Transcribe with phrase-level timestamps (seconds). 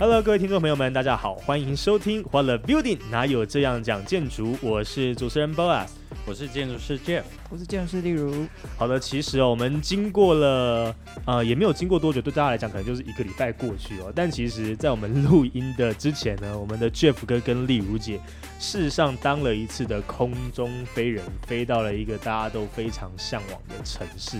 [0.00, 4.56] Hello，各位听众朋友们，大家好，欢迎收听欢乐 Building，哪有这样讲建筑？
[4.62, 5.88] 我是主持人 Boas。
[6.24, 8.46] 我是建筑师 Jeff，我是建筑师例如。
[8.76, 10.94] 好的，其实哦，我们经过了，
[11.24, 14.12] 呃，也没有经过多久，对大家来讲可能就是一个礼拜过去哦。
[14.14, 18.20] 但其实，在我们录音的之前呢，我们的 Jeff 哥跟丽如姐，
[18.58, 24.38] 事实上当了一次的空中飞人，飞到了一个大家都非常向往的城市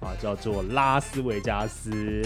[0.00, 2.22] 啊，叫做拉斯维加斯。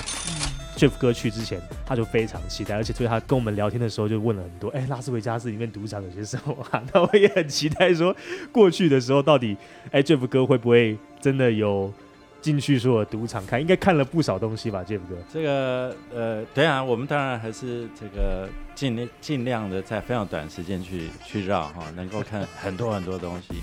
[0.76, 6.56] Jeff 哥去之前，他就非常期待，而且所以他跟我们聊天的时候就问了很多，哎，拉斯维加斯里面赌场有些什么？
[6.92, 8.14] 那我也很期待说
[8.50, 9.56] 过去的时候到底，
[9.92, 11.92] 哎，Jeff 哥会不会真的有
[12.40, 13.60] 进去说赌场看？
[13.60, 15.16] 应该看了不少东西吧，Jeff 哥。
[15.32, 23.54] 这个呃，对啊，我们当然还是这个尽尽量的在非常短时间去去绕哈，能够看很多很多东西。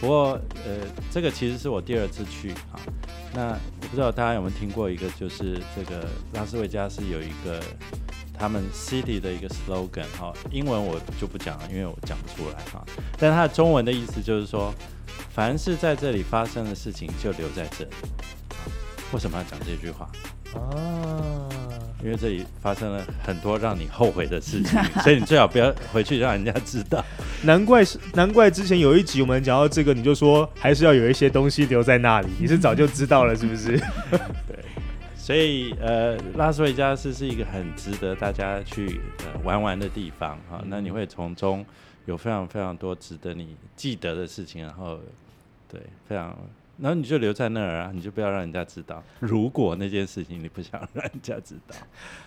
[0.00, 0.32] 不过
[0.66, 2.80] 呃，这个其实是我第二次去啊。
[3.32, 7.60] 那我不知道大家有没有听过一个，就是这个拉斯维加斯有一个
[8.38, 12.84] 他们 city 的一个 slogan 哈，英文我就不讲了，因为我讲不出来哈。
[13.18, 14.74] 但它的中文的意思就是说，
[15.30, 17.90] 凡是在这里发生的事情就留在这里。
[19.12, 20.10] 为什么要讲这句话？
[20.54, 21.48] 啊，
[22.02, 27.04] 因为这里发生了很多让你后悔的事情， 所以你最好不要回去让人家知道。
[27.42, 32.28] 难怪是难怪之前有一集我们讲到这个，你就说还是要有一些东西留在那里。
[32.38, 33.76] 你是早就知道了是不是？
[34.10, 34.64] 对，
[35.24, 40.62] 所以呃，拉斯维加斯是一个很值得大家去呃玩玩的地方哈。
[40.66, 41.64] 那你会从中
[42.04, 45.00] 有非常非常多值得你记得的事情，然后
[45.66, 46.36] 对非常。
[46.76, 49.02] 然后你就留在那儿啊，你就不要让人家知道。
[49.18, 51.74] 如果那件事情你不想让人家知道，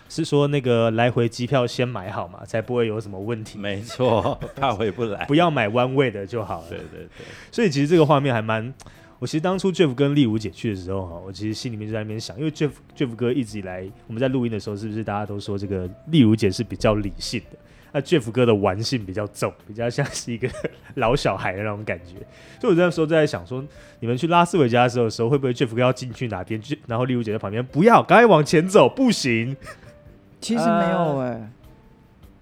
[0.08, 3.60] 是说那个来回机票先买好嘛，才不会有什么问题。
[3.60, 6.68] 没错，怕回不来， 不要买弯位的就好了。
[6.68, 7.26] 对对对。
[7.52, 8.74] 所以其实这个画面还蛮……
[9.18, 17.58] 我其实当初 Jeff 跟丽如姐去的时候哈，我其实心里面就在那边想，因为 Jeff Jeff 哥一直以来我们在录音的时候，是不是大家都说这个丽如姐是比较理性的？
[17.90, 20.48] 那 Jeff 哥的玩性比较重，比较像是一个
[20.96, 22.14] 老小孩的那种感觉。
[22.60, 23.64] 所以我那时候就在想说，
[24.00, 26.60] 你们去拉斯维加斯的时候，会不会 Jeff 哥要进去哪边？
[26.86, 29.56] 然后丽如姐在旁边，不要，赶快往前走，不行。
[30.40, 31.50] 其实没有哎，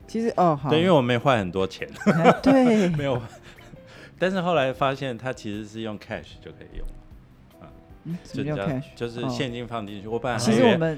[0.06, 1.88] 其实哦好，对，因为我没换很多钱，
[2.42, 3.22] 对， 没有。
[4.18, 6.86] 但是后来发现，它其实是用 cash 就可以用
[7.60, 7.68] 啊，
[8.32, 10.08] 就叫 cash，就是现金放进去。
[10.08, 10.96] 我本来其实我们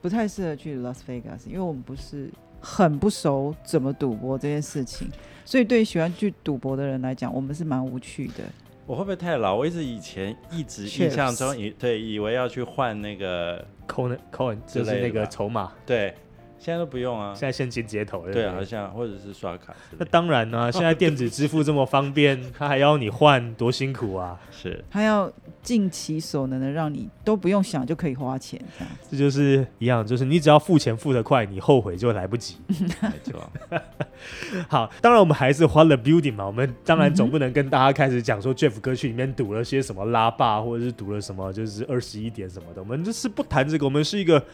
[0.00, 2.30] 不太适合去 Las Vegas，，因为我们不是。
[2.60, 5.08] 很不熟怎么赌博这件事情，
[5.44, 8.42] 所以对喜欢去赌博的人来讲，我们是蛮无趣的。
[8.84, 9.54] 我会不会太老？
[9.54, 16.12] 我一直以前一直印象中以对以为要去换那个 coin coin 就是那个筹码，对。
[16.58, 18.24] 现在都不用啊，现在现金接头。
[18.30, 19.74] 对，好像或者是刷卡。
[19.96, 24.38] 那当然呢， 现在电子支付这么方便，他还要你换，多辛苦啊！
[24.50, 25.30] 是，他要
[25.62, 28.94] 尽其所能的让你都不用想就可以花钱，这样。
[29.10, 32.56] 这就是一样，就是你只要付钱付得快，你后悔就来不及。
[32.66, 33.50] 没错。
[34.68, 44.44] 好，当然我们还是花了 building 嘛，我们当然总不能跟大家开始讲说 Jeff 歌曲里面赌了些什么拉霸，或者是赌了什么就是二十一点什么的，我们就是不谈这个，我们是一个。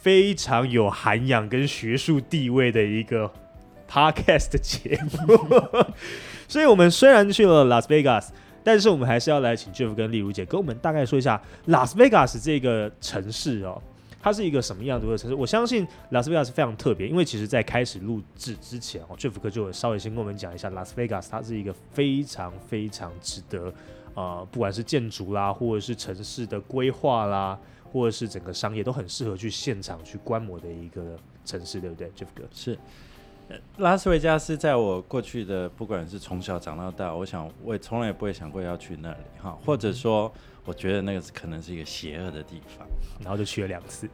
[0.00, 3.30] 非常有涵养跟学术地位的一个
[3.88, 5.36] podcast 节目，
[6.48, 8.28] 所以我们虽然去了 Las Vegas，
[8.64, 13.82] 但是我们还是要来请 Jeff 跟丽如姐跟我们大概说一下 Las Vegas 这个城市哦，
[14.22, 15.34] 它是一个什么样的一个城市？
[15.34, 23.72] 我相信 Las Vegas 非常特别，因为其实在开始录制之前哦，Jeff 哥就稍微先跟我们讲一下 Las Vegas，它是一个非常非常值得
[24.14, 27.58] 呃，不管是建筑啦，或者是城市的规划啦。
[27.92, 32.44] 或者是整个商业都很适合去现场去观摩的一个城市，对不对，Jeff 哥？
[32.52, 32.78] 是，
[33.78, 40.32] 拉斯维加斯在我过去的不管是从小长到大，我想我也从来也不会想过要去那里哈，或者说
[40.64, 42.86] 我觉得那个可能是一个邪恶的地方，
[43.20, 44.08] 然后就去了两次。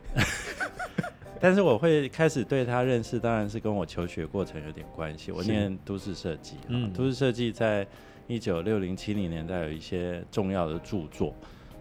[1.39, 5.31] 但是我会开始对他认识，当然是跟我求学过程有点关系。
[5.31, 7.87] 我念都市设计，嗯，都市设计在
[8.27, 11.35] 一九六零七零年代有一些重要的著作。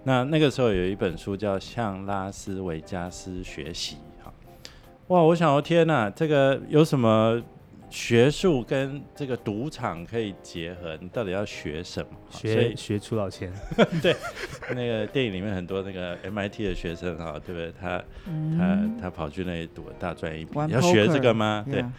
[0.03, 4.31] 那那个时候有一本书叫《向拉斯维加斯学习》哈，
[5.07, 5.19] 哇！
[5.19, 7.41] 我想，哦天哪，这个有什么
[7.89, 12.09] 学术跟这个赌场可以结合，你到底要学什么？
[12.29, 13.51] 学学出老千，
[13.99, 14.15] 对
[14.75, 17.73] 那个电影里面很多那个 MIT 的学生哈，对不对？
[17.81, 21.65] 他他嗯他跑去那里赌了大赚一笔，要学这个吗？
[21.67, 21.81] 对。
[21.81, 21.91] yeah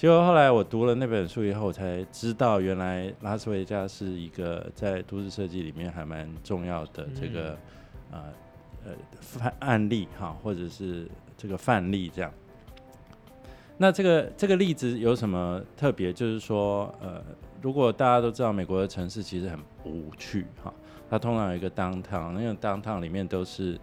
[0.00, 7.54] 结果后来我读了那本书以后，我才知道原来拉斯维加是一个在都市设计里面还蛮重要的这个、
[8.10, 8.24] 呃
[8.86, 11.06] 呃范案例哈，或者是
[11.36, 12.32] 这个范例这样。
[13.76, 16.10] 那这个这个例子有什么特别？
[16.10, 17.22] 就是说，呃，
[17.60, 20.72] 如果大家都知道美国的城市其实很无趣哈，
[21.10, 23.78] 它通常有一个 downtown，那个 downtown 里面都是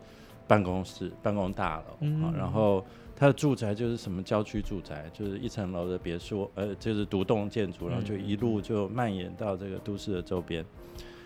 [0.48, 2.84] 办公室、办公大楼啊、嗯然后
[3.20, 10.64] 它的住宅就是什么郊区住宅，就是一层楼的别墅，呃，就是独栋建筑，然后就一路就蔓延到这个都市的周边。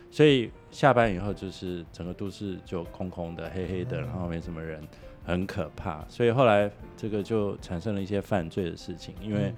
[0.09, 4.81] 所以下班以后，就是整个都市就空空的、黑黑的，然后没什么人，
[5.25, 6.05] 很可怕。
[6.07, 9.55] 所以后来这个就产生了一些犯罪的事情，因为嗯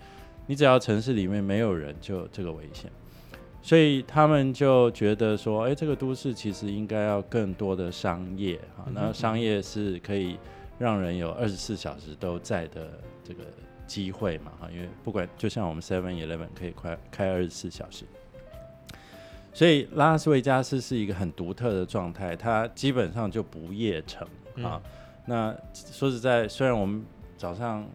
[0.48, 2.92] 你只要城市里面没有人，就有这个危险。
[3.62, 10.38] 所以他们就觉得说，哎，这个都市其实应该要更多的商业啊，嗯那商业是可以
[10.84, 13.46] 让人有二十四小时都在的这个
[13.88, 18.04] 机会嘛哈，因为不管就像我们 Seven Eleven 可以快开二十四小时，
[19.54, 24.28] 所以拉斯维加斯是一个很独特的状态，它基本上就不夜城
[24.62, 24.82] 啊。
[25.26, 27.06] 那说实在，虽然我们
[27.38, 27.88] 早上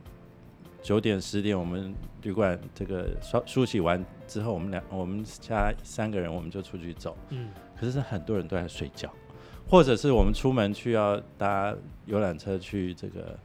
[0.82, 9.12] 九点十点我们旅馆这个刷梳洗完之后，我们两我们家三个人我们就出去走，嗯，可是是很多人都在睡觉，
[9.68, 11.74] 或者是我们出门去要搭
[12.06, 13.38] 游览车去这个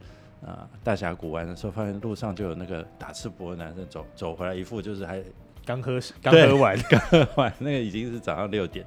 [0.46, 5.22] 啊、大峡谷玩的时候，发现路上就有那个打赤膊的男生走走回来，一副就是还
[5.64, 8.84] 刚喝刚喝完 刚喝完，那个已经是早上六点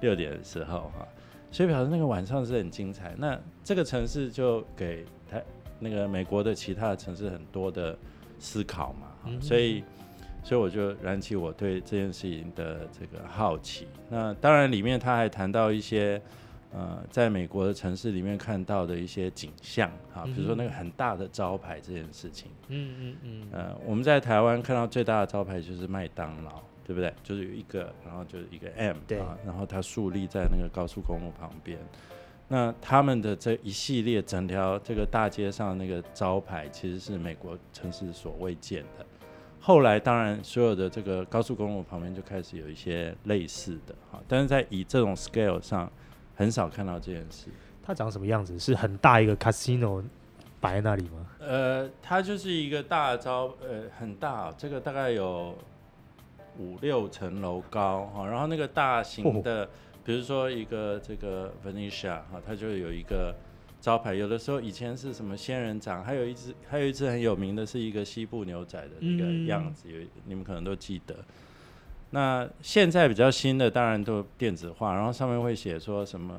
[0.00, 1.06] 六点的时候哈，
[1.52, 3.14] 所以表示那个晚上是很精彩。
[3.16, 5.40] 那这个城市就给他
[5.78, 7.96] 那个美国的其他的城市很多的
[8.40, 9.84] 思考嘛，所以
[10.42, 13.86] 所以我就燃起我对这件事情的这个好奇。
[14.08, 16.20] 那当然里面他还谈到一些。
[16.76, 27.10] 呃，在美国的城市里面看到的一些景象啊，比如说那个很大的招牌这件事情，嗯嗯嗯，呃，我们在台湾看到最大的招牌就是麦当劳，对不对？
[27.22, 31.78] 就是有一个，然后就是一个 M，对啊，然后它竖立在那个高速公路旁边。
[32.48, 39.06] 那他们的这一系列整条这个大街上那个招牌，其实是美国城市所未见的。
[39.58, 45.90] 后来当然所有的这个高速公路旁边就开始有一些类似的哈，但是在以这种 scale 上
[46.36, 47.48] 很少看到这件事。
[47.82, 48.56] 它长什么样子？
[48.58, 50.02] 是很大一个 casino
[50.60, 51.26] 摆在那里吗？
[51.40, 55.56] 呃，它就是一个大招，呃，很大、这个大概有
[56.58, 59.68] 五六层楼高哈、然后那个大型的，
[60.04, 63.32] 比如说一个这个 Venetia 哈、它就有一个
[63.80, 71.14] 招牌，有的时候以前是什么仙人掌，还有一只还有一只很有名的是一个西部牛仔的那个嗯样子，有你们可能都记得。
[72.16, 76.34] 那现在比较新的当然都电子化，然后上面会写说什么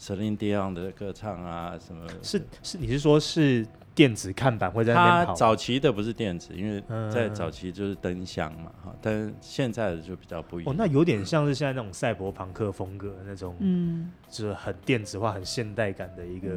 [0.00, 5.34] Celine Dion 的歌唱啊，什么是是，你是说是电子看板会在那边它跑？
[5.34, 10.72] 早期的不是电子，因为嗯在早期就是灯箱嘛，哈，但是现在的就比较不一样。
[10.72, 16.48] 哦，那有点像是现在那种赛博朋克风格那种，嗯，就是很电子化、很现代感的一个。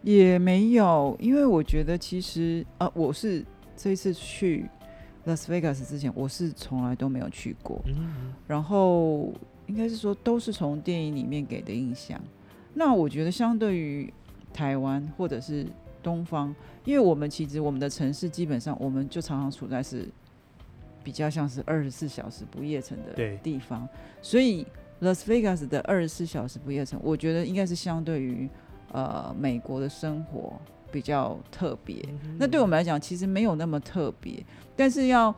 [0.00, 3.44] 也没有，因为我觉得其实啊，我是
[3.76, 4.64] 这一次去
[5.28, 9.30] Las Vegas 之前，我是从来都没有去过，嗯，然后
[9.66, 12.18] 应该是说都是从电影里面给的印象。
[12.72, 14.10] 那我觉得相对于
[14.54, 15.66] 台湾或者是
[16.02, 16.54] 东方，
[16.86, 20.08] 因为我们其实我们的城市基本上我们就常常处在是
[21.04, 23.86] 比较像是二十四小时不夜城的地方，
[24.22, 24.66] 所以
[25.02, 28.48] Las Vegas 的二十四小时不夜城，我觉得应该是相对于
[28.92, 30.58] 呃美国的生活
[30.90, 32.04] 比较特别。
[32.38, 34.44] 那对我们来讲，其实没有那么特别，
[34.76, 35.34] 但是要，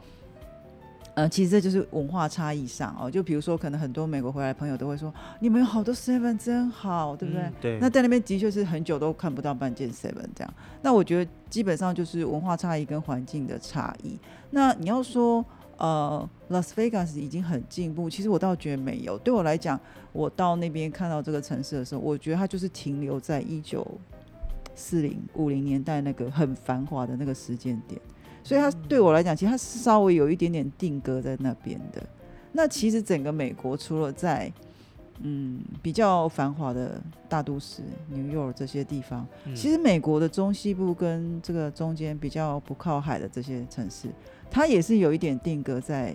[1.14, 3.10] 呃，其实这就是文化差异上哦。
[3.10, 7.42] 就比如说，可能很多美国回来的朋友都会说，你们有好多 Seven 真好，对不对？
[7.42, 10.54] 嗯对，那在那边的确是很久都看不到半件 Seven 这样。
[10.82, 14.18] 那我觉得基本上就是文化差异跟环境的差异。
[14.50, 15.44] 那你要说，
[15.78, 19.18] 呃，Las Vegas 已经很进步，其实我倒觉得没有。
[19.18, 19.78] 对我来讲，
[20.12, 23.86] 我到那边看到这个城市的时候，我觉得它就是停留在一九
[24.74, 28.00] 四零五零年代那个很繁华的那个时间点，
[28.42, 32.02] 所以它对我来讲，其实它是稍微有一点点定格在那边的。
[32.52, 34.52] 那其实整个美国除了在
[35.22, 44.08] 嗯比较繁华的大都市 New York 这些地方，嗯其实美国的中西部跟这个中间比较不靠海的这些城市，
[44.50, 46.14] 它也是有一点定格在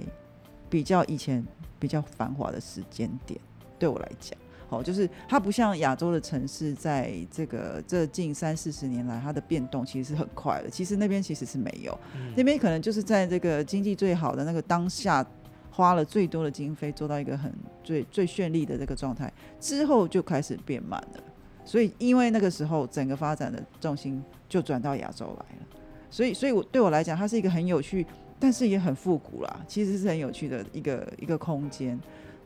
[0.69, 1.45] 比较以前
[1.79, 3.39] 比较繁华的时间点。
[3.77, 4.37] 对我来讲，
[4.75, 10.69] 好，就是它不像亚洲的城市，在这个这近三四十年来，它的变动其实是很快的。
[10.69, 11.97] 其实那边其实是没有，
[12.35, 15.25] 那边可能就是在这个经济最好的那个当下，
[15.71, 17.53] 花了最多的经费做到一个很
[17.83, 21.23] 最最绚丽的这个状态，之后就开始变慢了。
[21.63, 25.65] 所以因为那个时候整个发展的重心就转到亚洲来了，
[26.11, 28.05] 所以所以我对我来讲，它是一个很有趣，
[28.37, 29.65] 但是也很复古啦。
[29.67, 31.97] 其实是很有趣的一个一个空间。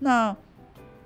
[0.01, 0.35] 那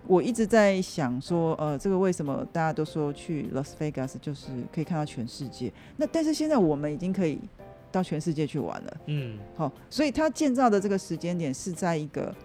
[0.08, 5.72] 我一直在想说，呃，这个为什么大家都说去 Las Vegas 就是可以看到全世界？
[5.98, 7.40] 那但是现在我们已经可以
[7.92, 8.98] 到全世界去玩了。
[9.06, 12.36] 嗯，好，所以它建造的这个时间点是在一个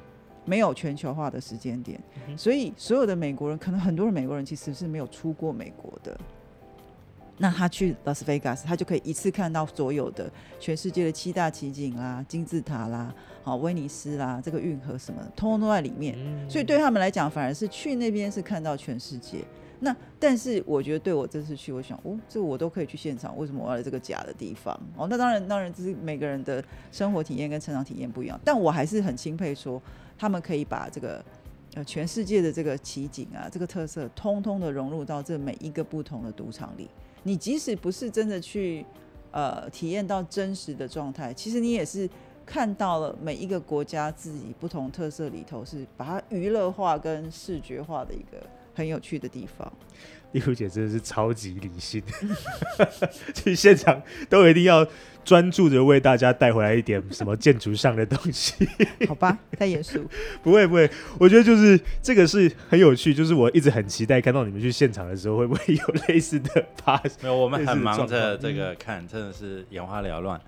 [0.44, 2.00] 没有全球化的时间点，
[2.36, 6.18] 所以所有的美国人，可能很多的美国人其实是没有出过美国的。
[7.38, 16.18] 那他去拉斯维加斯，他就可以一次看到所有的全世界的七大奇景啦、金字塔啦、好威尼斯啦、这个运河什么，通通都在里面。
[16.50, 19.44] 所以对他们来讲，反而是去那边是看到全世界。
[19.80, 24.74] 那但是我觉得对我这次去，我想哦，这我都可以去现场，为什么我要来这个假的地方？
[24.96, 28.36] 哦，那当然，当然这是每个人的生活体验跟成长体验不一样。
[28.44, 29.80] 但我还是很钦佩说，
[30.18, 31.24] 他们可以把这个
[31.74, 36.90] 呃全世界的这个奇景啊，这个特色，通通的融入到这每一个不同的赌场里。
[37.28, 38.86] 你即使不是真的去，
[39.32, 42.08] 呃，体验到真实的状态，其实你也是
[42.46, 48.42] 看到了每一个国家自己不同特色里头，是把它娱乐化跟视觉化的一个
[48.78, 49.70] 很有趣的地方。
[50.32, 52.02] 丽茹姐真的是超级理性，
[53.34, 54.86] 去现场都一定要
[55.24, 58.68] 专注的为大家带回来一点什么建筑上的东西。
[59.08, 60.04] 好吧，太严肃。
[60.44, 67.12] 不会不会，我觉得就是这个是很有趣，就是我一直很期待看到你们去现场的时候，会不会有类似的发生？
[67.22, 70.38] 没有，我们很忙着这个看，真的是眼花缭乱。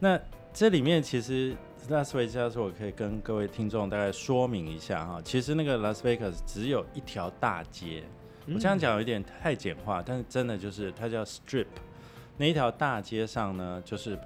[0.00, 0.18] 那
[0.54, 1.54] 这里面其实
[1.88, 8.02] 拉斯维加斯，我可以跟各位听众大概说明一下哈，其实那个拉斯维加斯只有一条大街。
[8.46, 11.66] 我这样讲有点太简化，但是真的就是它叫 Strip，
[12.36, 14.18] 那一条大街上呢，就是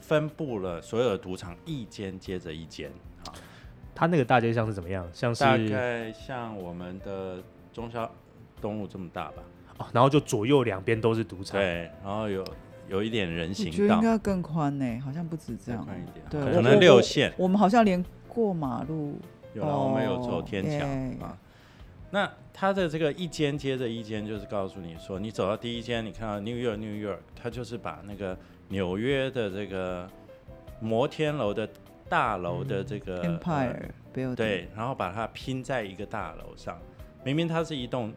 [0.00, 2.90] 分布了所有的赌场，一间接着一间。
[3.26, 3.32] 好，
[3.94, 5.08] 它那个大街像是怎么样？
[5.12, 8.10] 像是大概像我们的中消
[8.60, 9.42] 东路这么大吧。
[9.78, 11.60] 哦，然后就左右两边都是赌场。
[11.60, 12.44] 对，然后有
[12.94, 13.70] 有一点人行道。
[13.72, 15.84] 我觉得应该更宽呢，好像不止这样。
[15.84, 17.32] 宽一点，对，可能六线。
[17.36, 19.18] 我们好像连过马路，
[19.52, 20.86] 有了，我们有走天桥
[21.26, 21.36] 啊。
[22.10, 30.08] 那它的这个一间接着一间，就是告诉你说，你走到第一间，你看到 New York New York，它就是把那个纽约的这个
[30.80, 31.68] 摩天楼的
[32.08, 36.78] 大楼的这个 Empire，对，然后把它拼在一个大楼上。
[37.24, 38.12] 明明它是一栋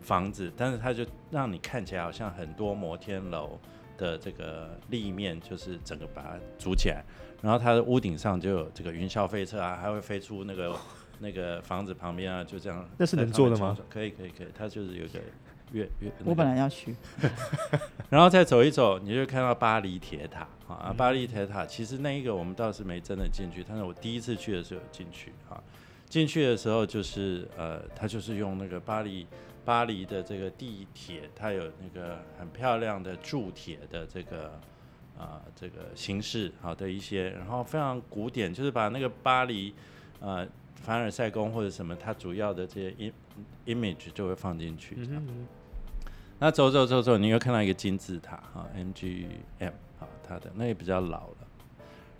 [0.00, 3.58] 房子，但是它就让你看起来好像很多摩天楼
[3.96, 7.04] 的这个立面，就是整个把它组起来。
[7.42, 10.76] 然后它的屋顶上就有这个云霄飞车啊，还会飞出那个。
[11.18, 12.86] 那个房子旁边啊，就这样。
[12.98, 13.74] 那是能做的吗？
[13.88, 14.48] 可以，可以，可以。
[14.54, 15.18] 它就是有个
[15.72, 16.12] 月月。
[16.26, 16.94] 我本来要去，
[18.10, 20.92] 然后再走一走，你就看到巴黎铁塔啊。
[20.94, 25.56] 巴黎铁塔其实那一个我们倒是没真的进去，但是我第一次去的时候进去啊。
[26.06, 29.26] 进去的时候就是呃，它就是用那个巴黎
[29.66, 34.58] 巴黎的这个地铁，它有那个很漂亮的铸铁的这个
[35.18, 39.74] 啊这个形式好的一些，然后非常古典，就是把那个巴黎
[40.20, 40.48] 呃。
[40.82, 43.12] 凡尔赛宫或者什么，它主要的这些
[43.64, 44.96] image 就会放进去。
[46.38, 51.36] 那走走走走，你又看到一个金字塔哈，MGM 啊，它的那也比较老了。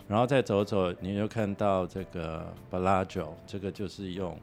[0.07, 4.37] 然后再走走，你又看到这个 Bellagio，这个就是用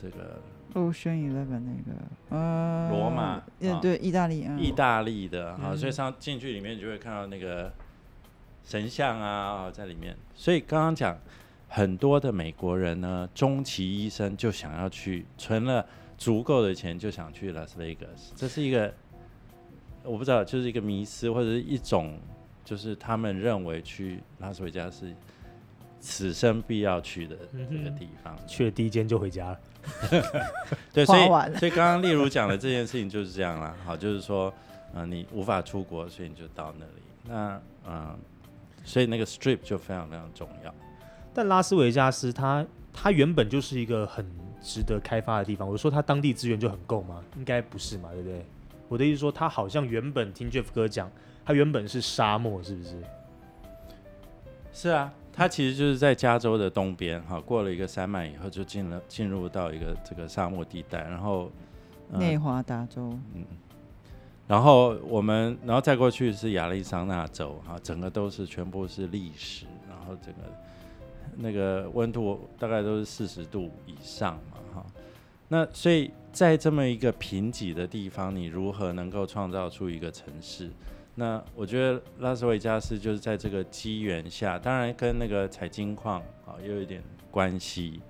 [0.00, 0.40] 这个
[0.74, 7.72] Ocean Eleven 那个呃罗马，嗯对，意大利，意大利的啊，所以上进去里面你就会看到那个
[8.64, 10.16] 神像啊在里面。
[10.34, 11.16] 所以刚刚讲。
[11.68, 15.84] 很多的美国人呢，终其一生就想要去存了
[16.16, 18.32] 足够的钱，就想去拉斯维加斯。
[18.36, 18.94] 这是一个
[20.04, 22.16] 我不知道，就是一个迷思，或者是一种，
[22.64, 25.12] 就是他们认为去拉斯维加斯
[25.98, 28.38] 此生必要去的那个地方。
[28.46, 29.60] 去了第一间就回家了。
[30.92, 31.26] 对，所以
[31.58, 33.74] 所以刚刚例如讲的这件事情就是这样啦。
[33.84, 34.52] 好，就是说，
[34.94, 37.02] 嗯，你无法出国，所以你就到那里。
[37.28, 38.18] 那嗯，
[38.84, 40.74] 所以那个 strip 就非常非常重要。
[41.34, 44.24] 但拉斯维加斯，它它原本就是一个很
[44.62, 45.68] 值得开发的地方。
[45.68, 47.22] 我说它当地资源就很够吗？
[47.36, 48.44] 应该不是嘛，对不对？
[48.88, 51.10] 我的意思说，它好像原本听 Jeff 哥讲，
[51.44, 53.02] 它原本是沙漠，是不是？
[54.72, 61.50] 是啊，它其实就是在加州的东边，哈，过了一个山脉以后，就进了进入到一个这个沙漠地带，然后
[62.10, 63.44] 内华达州，嗯，
[64.48, 70.40] 然后我们然后再过去是亚利桑那州，哈，整个都是全部是历史，然后整个。
[71.38, 74.86] 那个温度大概都是四十度以上嘛，哈，
[75.48, 80.70] 那所以在这么一个贫瘠的地方，你如何能够创造出一个城市？
[81.18, 88.02] 那我觉得拉斯维加斯就是在这个机缘下，当然跟那个采金矿啊又有一点关系。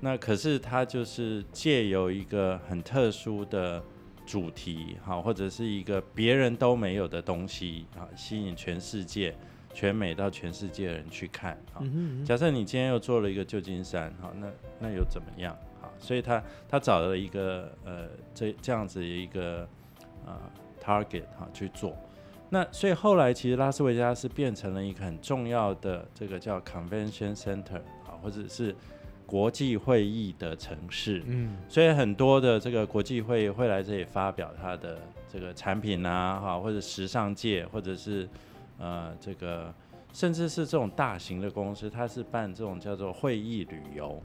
[0.00, 3.80] 那可是它就是借由一个很特殊的
[4.26, 9.32] 主题，好，或者是一个别人都没有的东西啊，吸引全世界、
[9.72, 11.78] 全美到全世界的人去看啊。
[12.24, 14.48] 假设你今天又做了一个旧金山，好，那
[14.80, 15.56] 那又怎么样？
[15.80, 19.68] 好，所以他他找了一个呃这这样子一个
[20.26, 20.36] 呃
[20.82, 21.96] target 哈去做。
[22.52, 28.76] 那所以后来其实拉斯维加斯变成了一个很重要的这个叫 convention center 啊，或者是
[29.24, 31.22] 国际会议的城市。
[31.24, 34.98] 嗯，所以很多的这个国际会议会来这里发表它的
[35.32, 38.28] 这个产品啊，哈，或者时尚界，或者是
[38.78, 39.72] 呃这个
[40.12, 44.22] 甚至是这种大型的公司，它是办这种叫做会议旅游。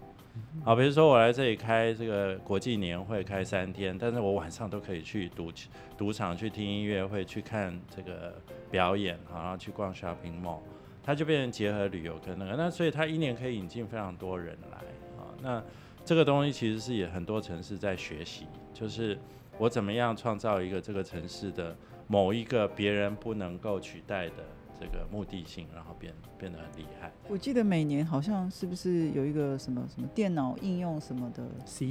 [0.63, 5.51] 好，比如说我来这里开这个国际年会，开三天，但是我晚上都可以去赌
[5.98, 8.36] 赌场去听音乐会，去看这个
[8.70, 10.60] 表演，好，然后去逛 shopping mall，
[11.03, 14.77] 它就变成结合旅游跟那个，那所以它一年可以引进非常多人来，
[15.17, 15.63] 啊，那
[16.03, 19.17] 这个东西其实是也很多城市在学习，就是
[19.58, 21.75] 我怎么样创造一个这个城市的
[22.08, 24.34] 某一个别人不能够取代的。
[24.79, 27.12] 这个目的性，然后变变得很厉害。
[27.27, 31.43] 我记得每年好像是不是有一个什么什么电脑应用什么的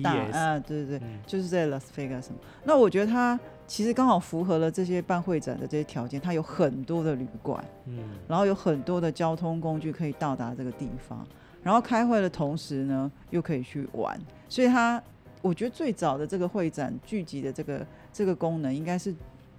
[0.03, 0.59] 大 CES 啊？
[0.61, 2.39] 对对对，嗯就是在 Las Vegas 什么。
[2.65, 11.27] 那我觉得它其实刚好符合了这些办会展的这些条件，它有很多的旅馆，嗯然后有很多的交通工具可以到达这个地方，
[11.63, 15.03] 然后开会的同时呢，又可以去玩，所以它
[15.43, 19.15] 我觉得最早的这个会展聚集的这个这个功能，应该是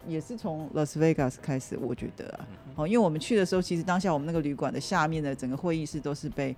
[0.07, 6.55] 也是从 Las Vegas 开始，我觉得啊，哦，因为我们去的时候，其实当下我们那个旅馆的下面的整个会议室都是被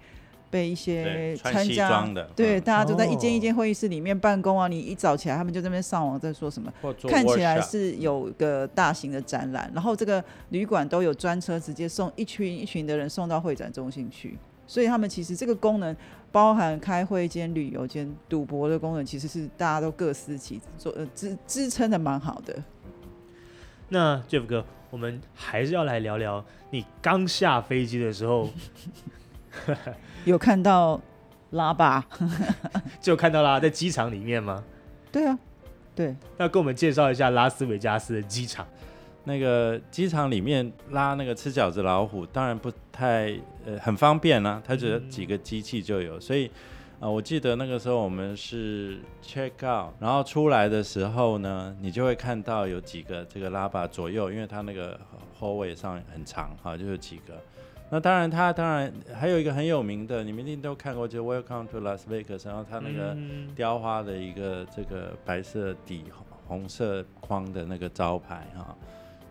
[0.52, 4.68] 被一些，参加装的，对，嗯大家都在一间哦一间会议室里面办公啊。
[4.68, 6.74] 你一早起来，他们就在那边上网在说什么，
[7.08, 15.96] 看起来是有个大型的展览，然后这个旅馆都有专车直接送一群一群的人送到会展中心去，所以他们其实这个功能
[16.32, 22.56] 包含开会间旅游间赌博的功能，其实是大家都各司其职，做呃支支撑的蛮好的。
[23.90, 28.50] 那 Jeff 哥，我们还是要来聊聊你刚下飞机的时候
[30.26, 31.02] 有看到
[31.52, 32.08] 拉吧？
[33.02, 34.64] 就看到啦，在机场里面吗？
[35.12, 35.38] 对啊，
[35.96, 38.68] 对，那跟我们介绍一下拉斯维加斯的机场。
[39.26, 43.34] 那个机场里面拉那个吃饺子老虎，当然不太
[43.66, 46.52] 呃很方便啦、它只有几个机器就有，所以啊、
[47.00, 55.00] 呃我记得那个时候我们是 check out，然后出来的时候呢，你就会看到有几个这个拉把左右，因为它那个
[55.40, 57.42] 后位上很长哈，就有几个。
[57.90, 66.04] 那当然，它当然还有一个很有名的，你们一定都看过，就是 Welcome to Las Vegas，然后它那个嗯雕花的一个这个白色底
[66.48, 68.78] 红色框的那个招牌哈，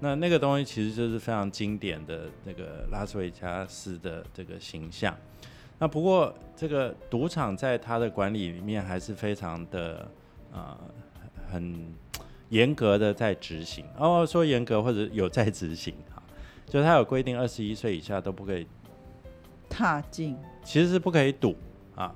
[0.00, 5.14] 那那个东西其实就是非常经典的那个拉斯维加斯的这个形象。
[5.78, 10.10] 那不过这个赌场在他的管理里面还是非常的
[10.52, 10.76] 呃
[11.50, 11.94] 很
[12.48, 16.22] 严格的在执行，哦说严格或者有在执行哈，
[16.66, 18.66] 就他有规定二十一岁以下都不可以
[19.68, 21.54] 踏进其实是不可以赌
[21.94, 22.14] 啊，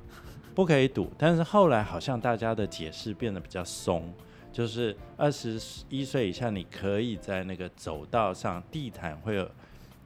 [0.55, 1.11] 不可以赌。
[1.17, 4.13] 但是后来好像大家的解释变得比较松，
[4.53, 9.49] 就是二十一岁以下你可以在那个走道上，地毯会有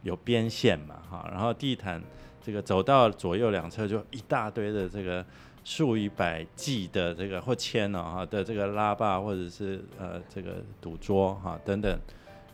[0.03, 2.03] 有边线嘛，哈，然后地毯
[2.47, 5.27] 这个走到左右两侧就一大堆的这个
[5.65, 11.99] 数以百计的这个或千哦哈的这个拉霸或者是呃这个赌桌哈等等，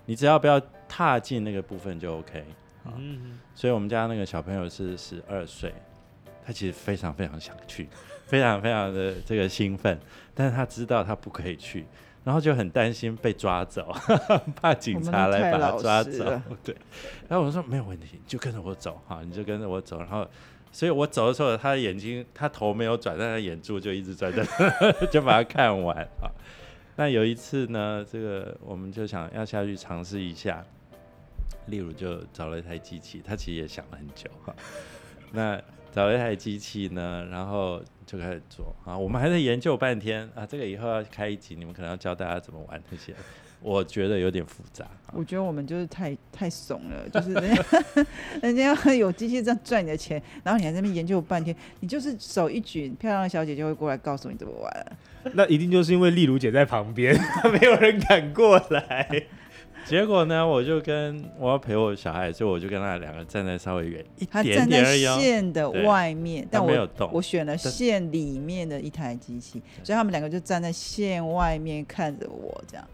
[0.07, 2.42] 你只要不要踏进那个部分就 OK。
[2.85, 5.74] 啊嗯，所以我们家那个小朋友是十二岁，
[6.42, 7.87] 他其实非常非常想去，
[8.24, 10.00] 非常非常的这个兴奋，
[10.35, 11.85] 但是他知道他不可以去，
[12.24, 13.94] 然后就很担心被抓走，
[14.56, 16.24] 怕警察来把他抓走。
[16.64, 16.76] 对，
[17.28, 20.26] 然后我说没有问题，你就跟着我走哈，你就跟着我走，然后。
[20.74, 24.42] 所以我走的时候，他的眼睛，他头没有转，但他眼珠就一直转在，
[25.12, 26.32] 就把它看完啊。
[26.96, 30.64] 那有一次呢，这个我们就想要下去尝试一下，
[31.66, 34.56] 例如就找了一台机器，他其实也想了很久哈。
[35.32, 35.61] 那
[35.92, 38.96] 找了一台机器呢，然后就开始做啊。
[38.96, 43.14] 我们还在研究半天啊，这个以后要开一集，你们可能要教大家怎么玩这些，
[43.61, 44.85] 我觉得有点复杂。
[44.87, 47.64] 啊我觉得我们就是太太怂了， 就是人家
[48.42, 54.96] 人家要有机器这样赚你的钱，然后你还在那边研究半天，你就是手一举，漂亮的小姐就会过来告诉你怎么玩。
[55.35, 57.14] 那一定就是因为丽茹姐在旁边，
[57.52, 59.26] 没有人敢过来。
[59.85, 65.18] 结果呢，我就跟我要陪我小孩，所以我就跟他两个站在稍微远一他点站在点而已哦。
[65.21, 72.87] 线的外面，但我没有动我选了线里面的一台机器，所以他们两个就站在线外面看着我这样。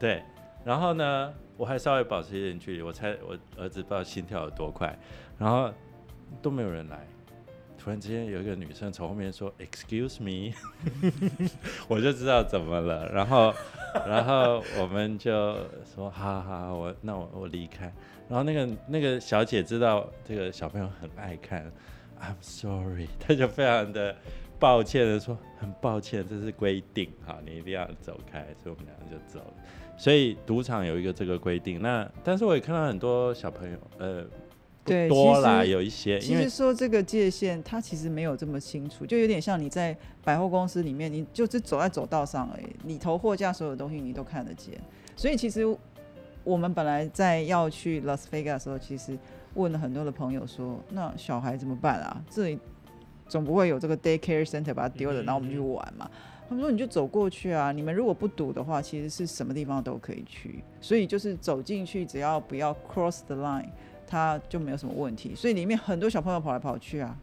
[0.00, 0.22] 对，
[0.64, 4.98] 然后呢，我还稍微保持一点距离，我猜我儿子不知道心跳有多快，
[5.38, 5.70] 然后
[6.40, 7.06] 都没有人来。
[7.82, 10.54] 突然之间有一个女生从后面说 “Excuse me”，
[11.88, 13.10] 我就知道怎么了。
[13.10, 13.52] 然后，
[14.06, 15.56] 然后我们就
[15.92, 17.92] 说：“好好好，我那我我离开。”
[18.30, 21.72] 然后那个那个小姐知道这个小朋友很爱看
[22.20, 24.14] ，I'm sorry，她就非常的
[24.60, 29.54] 抱歉的说：“很抱歉，这是规定，好，你一定要走开。”所以我们两个就走了。
[29.98, 34.24] 所以赌场有一个这个规定，那但是我也看到很多小朋友，呃，
[34.84, 44.74] 对多啦，有一些，其实说这个界限，它其实没有这么清楚，就有点像你在百货公司里面，你就是走在走道上而已，里头货架所有东西你都看得见。
[45.14, 45.64] 所以其实
[46.42, 49.16] 我们本来在要去 Las Vegas 的时候，其实
[49.54, 52.24] 问了很多的朋友说，那小孩怎么办啊？
[52.28, 52.58] 这里
[53.28, 56.10] 总不会有这个 daycare center 把它丢了，嗯然后我们去玩嘛？
[56.48, 60.62] 他们说你就走过去啊，你们如果不堵的话，其实是什么地方都可以去。
[60.80, 63.68] 所以就是走进去，只要不要 cross the line。
[64.12, 67.16] 它就没有什么问题，所以里面很多小朋友跑来跑去啊。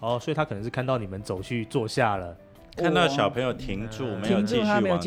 [0.00, 2.34] 哦，所以他可能是看到你们走去坐下了，
[2.74, 4.20] 看到小朋友停住，嗯。
[4.22, 4.56] 没有继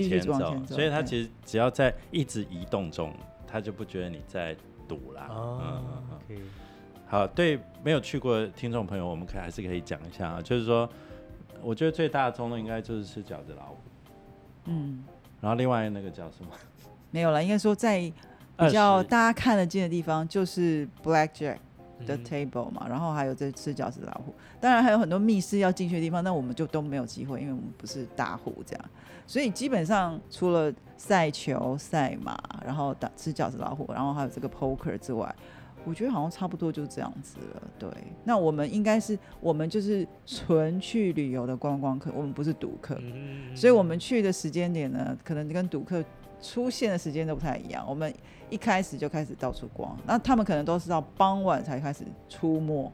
[0.07, 0.75] 续往前走。
[0.75, 3.11] 所以他其实只要在一直移动中，
[3.47, 4.55] 他就不觉得你在
[4.87, 5.25] 堵啦。
[5.31, 5.81] 哦
[7.07, 10.87] 好，对没有去过的听众朋友，我们可以还是可以讲一下啊，就是说，
[11.63, 13.77] 我觉得最大宗的应该就是吃饺子老虎，
[14.65, 15.03] 嗯，
[15.41, 16.51] 然后另外那个叫什么？
[17.09, 18.11] 没有了，应该说在
[18.57, 21.57] 比较20大家看得见的地方就是 Blackjack
[22.05, 28.85] 的嗯 table 嘛，然后还有这吃饺子老虎，当然还有很多密室要进去的地方，那我们就都没有机会，因为我们不是大户这样，
[29.25, 35.33] 所以基本上除了赛球、赛马，然后打吃饺子老虎，然后还有这个 poker 之外。
[35.85, 37.89] 我觉得好像差不多就这样子了，对。
[38.25, 42.97] 那我们应该是我们就是纯去旅游的观光客，我们不是赌客。
[43.01, 46.03] 嗯所以我们去的时间点呢，可能跟赌客
[46.41, 47.85] 出现的时间都不太一样。
[47.87, 48.13] 我们
[48.49, 52.91] 一开始就开始到处逛，那他们可能都是到傍晚才开始出没。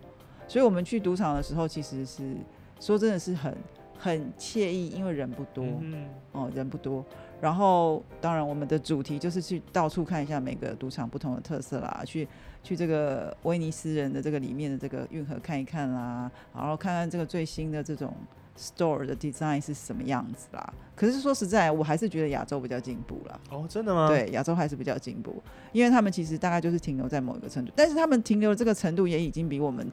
[0.48, 2.36] 所以我们去赌场的时候，其实是
[2.80, 3.56] 说真的是很
[3.98, 7.04] 很惬意，因为人不多、嗯哦，人不多。
[7.40, 12.28] 然后当然我们的主题就是去到处看一下每个赌场不同的特色啦，去
[12.64, 18.14] 去这个威尼斯人的这个里面的这个运河看一看啦，然后看看这个最新的这种
[18.58, 20.74] store 的 design 是什么样子啦。
[20.96, 23.40] 可是说实在，我还是觉得亚洲比较进步啦。
[23.50, 29.92] 哦，真的吗？，对，亚洲还是比较进步，因为他们其实大概就是停留在某一个程度，但是他们停留的这个程度也已经比我们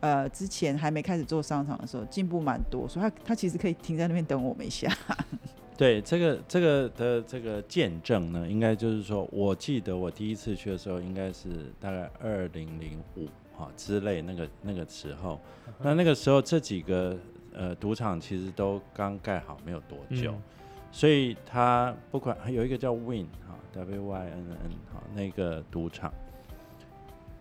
[0.00, 4.90] 呃之前还没开始做商场的时候进步蛮多，所以他他其实可以停在那边等我们一下。
[5.76, 15.40] 对这个这个的这个见证呢，应该就是说，我记得我第一次去的时候，应该是大概二零零五啊之类那个那个时候。
[15.80, 17.16] 那那个时候这几个
[17.54, 20.42] 呃赌场其实都刚盖好没有多久，嗯
[20.90, 26.12] 所以它不管有一个叫 Win 哈 W Y N N 哈那个赌场，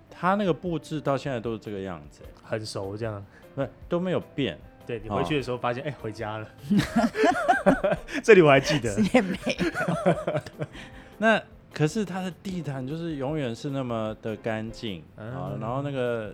[0.09, 3.25] 它那个布置到现在都是这个样子，很熟这样。
[3.55, 4.59] 不都没有变。
[4.85, 6.47] 对你哦回去的时候发现，哎、回家了。
[8.23, 9.37] 这里我还记得， 也没
[11.17, 11.41] 那
[11.73, 16.33] 可是它的地毯就是永远是那么的干净啊，嗯然后那个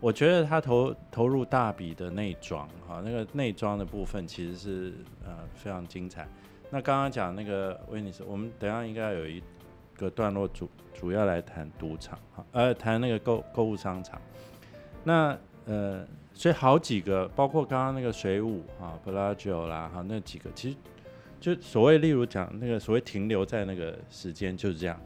[0.00, 4.92] 我觉得他投投入大笔的内装哈，那个内装的部分其实是
[5.24, 6.28] 呃非常精彩。
[6.70, 9.42] 那刚刚讲那个威尼斯，我们等下应该有一
[9.96, 14.20] 个段落主主要来谈赌场哈，呃谈那个购购物商场。
[15.02, 20.76] 那呃，所以好几个，包括刚刚那个水舞哈 p l a g i o 啦，哈那几个，其实
[21.40, 25.00] 就所谓例如讲那个所谓停留在那个时间就是这样。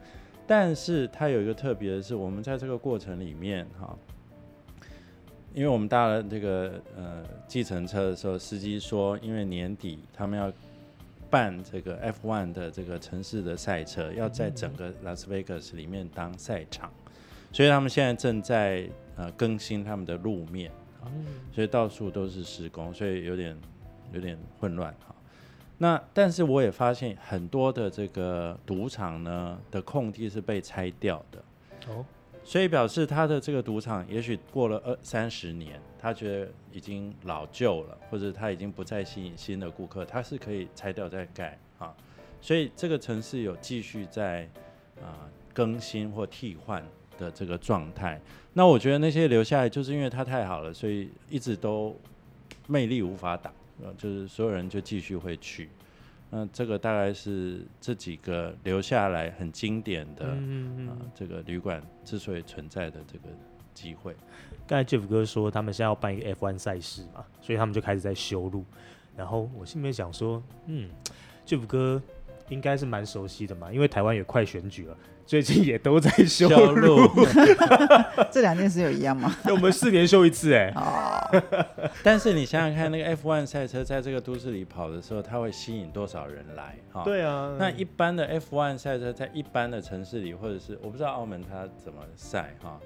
[0.45, 3.95] 但是它有一个特别的是，我们在这个过程里面哈，
[5.53, 10.51] 因为我们搭了这个呃计程车的时候，司机说，因为年底他们要
[11.29, 16.91] 办这个 F1 的这个城市的赛车，要在整个拉斯维加斯里面当赛场，
[17.51, 21.11] 所以他们现在正在呃更新他们的路面啊，
[21.53, 23.57] 所以到处都是施工，所以有点
[24.13, 25.15] 有点混乱哈。
[25.77, 31.43] 那但是我也发现很多的这个赌场呢的空地是被拆掉的，
[31.87, 32.05] 哦，
[32.43, 41.95] 所以表示他的这个赌场也许过了二三十年，他觉得已经老旧了，或者他已经不再吸引新的顾客，他是可以拆掉再盖啊。
[42.41, 44.49] 所以这个城市有继续在
[44.99, 46.83] 啊、更新或替换
[47.17, 48.19] 的这个状态。
[48.53, 51.95] 那我觉得那些留下来，就是因为它太好了，所以一直都
[52.67, 55.69] 魅力无法挡，呃，就是所有人就继续会去。
[56.33, 63.25] 那这个大概是这几个留下来很经典的嗯啊、这个旅馆之所以存在的这个
[63.73, 64.15] 机会。
[64.65, 68.63] 刚才 Jeff 哥说他们现在要办一个 F1 赛事嘛，所以他们就开始在修路。
[69.17, 70.89] 然后我心里面想说，嗯
[71.45, 72.01] ，Jeff 哥
[72.51, 76.97] 应该是蛮熟悉的嘛，因为台湾也快选举了， 最近也都在修修路。
[76.97, 77.25] 路，
[78.29, 79.33] 这两件事有一样吗？
[79.49, 81.41] 我们四年修一次、哎，哦，
[82.03, 86.75] 但是你想想看，那个 F1 赛车在这个都市里跑的时候，它会吸引多少人来？
[86.91, 92.77] 哈、对啊，那一般的 F1 赛车在一般的城市里，或者是我不知道澳门它怎么赛哈，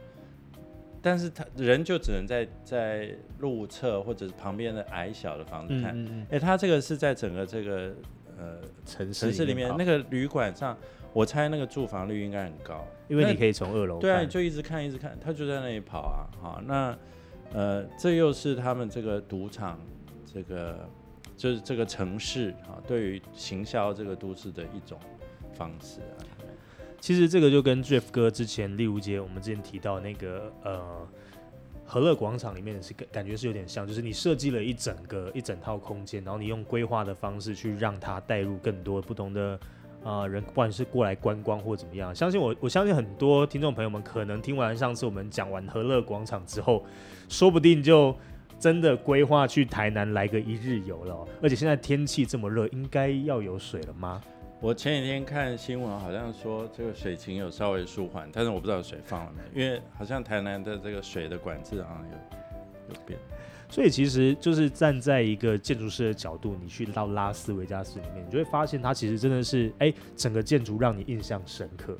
[1.01, 5.91] 但是他人就只能在在路侧或者是旁边的矮小的房子看。
[5.95, 7.93] 嗯嗯嗯，哎、它这个是在整个这个
[8.37, 10.77] 呃城市城市里面那个旅馆上，
[11.13, 16.97] 我猜那个住房率应该很高，因为你可以从二楼对啊，你就一直看一直看，他就在那里跑啊，好，那
[17.53, 19.79] 呃，这又是他们这个赌场，
[20.25, 20.89] 这个
[21.37, 24.99] 就是这个城市啊，对于行销这个都市的一种
[25.53, 26.25] 方式啊。
[26.99, 31.07] 其实这个就跟 Jeff 哥之前，例如节我们之前提到那个呃
[31.85, 39.59] 和乐广场里面是感感觉是有点像，就是你设计了一整个一整套空间，然后你用规划的方式去让它带入更多不同的
[40.03, 42.13] 呃人，不管是过来观光或怎么样。
[42.13, 46.83] 相信我，我相信很多听众朋友们可能听完上次我们讲完和乐广场之后，
[47.29, 48.15] 说不定就。
[48.57, 54.21] 真的规划去台南来个一日游了、而且现在天气这么热，应该要有水了吗？
[54.65, 63.19] 我前几天看新闻，好像说这个水情有稍微舒缓，但是我不知道水放了没，因为好像台南的这个水的管制好像有有变。
[63.69, 71.95] 所以其实就是站在一个建筑师的角度，你去到拉斯维加斯里面，你就会发现它其实真的是，哎，整个建筑让你印象深刻，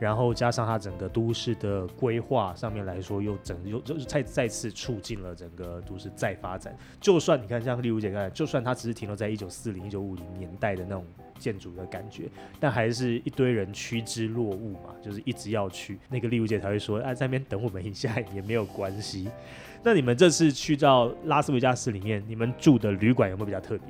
[0.00, 6.76] 然后加上它整个都市的规划上面来说，又整又就是再再次促进了整个都市再发展。
[7.00, 11.06] 就算你看像丽如姐刚才，就算它只是停留在一九四零、一九五零年代的那种
[11.38, 15.98] 建筑的感觉，但还是一堆人趋之若鹜嘛，就是一直要去。
[16.08, 19.28] 那个丽如姐才会说，啊，在那边等我们一下也没有关系。
[19.82, 23.86] 那你们这次去到拉斯维加斯里面，你们住的旅馆有没有比较特别？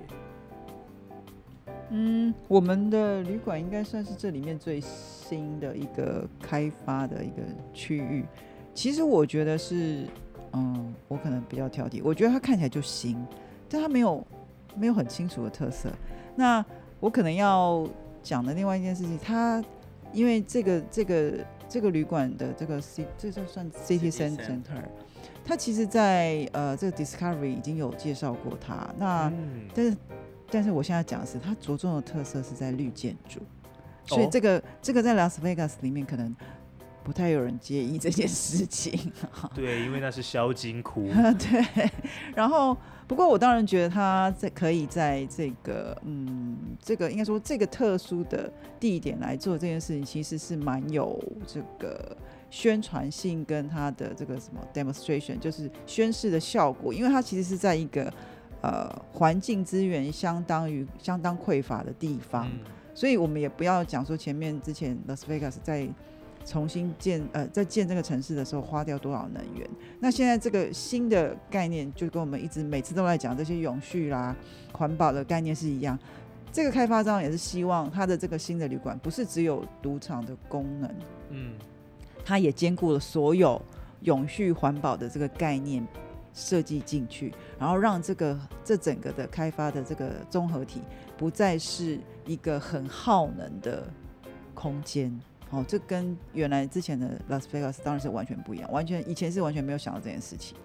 [1.90, 7.37] 嗯，我们的旅馆应该算是这里面最新的一个开发的一个
[7.72, 8.26] 区域。
[8.74, 10.04] 其实我觉得是，
[10.52, 13.16] 嗯，我可能比较挑剔，我觉得它看起来就新，
[13.70, 14.24] 但它没有
[14.76, 15.90] 没有很清楚的特色。
[16.37, 16.62] 那
[17.00, 17.87] 我可能要
[18.22, 19.62] 讲的另外一件事情，它
[20.12, 21.32] 因为这个这个
[21.68, 24.58] 这个旅馆的这个 C，这就算 City Center，
[25.44, 28.88] 它其实在呃这个 Discovery 已经有介绍过它。
[28.98, 29.96] 那嗯，但是，
[30.50, 33.40] 但是我现在讲的是，它着重的特色是在绿建筑，
[34.04, 36.34] 所以哦这个、这个在 Las Vegas 里面可能
[37.04, 39.12] 不太有人介意这件事情。
[39.54, 41.08] 对，因为那是销金窟，
[41.38, 41.90] 对，
[42.34, 42.76] 然后
[43.09, 52.14] 不过我当然觉得他在可以在这个嗯这个应该说这个特殊的地点来做这件事情，其实是蛮有这个
[52.51, 58.12] 宣传性跟他的这个什么 demonstration，就是宣示的效果，因为它其实是在一个
[58.61, 62.61] 呃环境资源相当于相当匮乏的地方，嗯。
[62.94, 65.88] 所以我们也不要讲说前面之前 Las Vegas 在
[66.48, 69.68] 重新建呃在建这个城市的时候花掉多少能源。
[70.00, 74.34] 那现在这个新的概念就跟我们一直每次都在讲这些永续啦、
[74.72, 75.98] 环保的概念是一样。
[76.50, 80.90] 这个开发商也是希望他的这个新的旅馆不是只有赌场的功能，
[81.28, 81.52] 嗯，
[82.24, 83.61] 他也兼顾了所有
[84.00, 85.87] 永续环保的这个概念
[86.32, 90.80] 设计进去，然后让这个这整个的开发的这个综合体
[91.18, 93.87] 不再是一个很耗能的
[94.54, 95.20] 空间。
[95.50, 100.56] 哦，这跟原来之前的 Las Vegas 当然是完全不一样，完全以前是完全没有想到这件事情。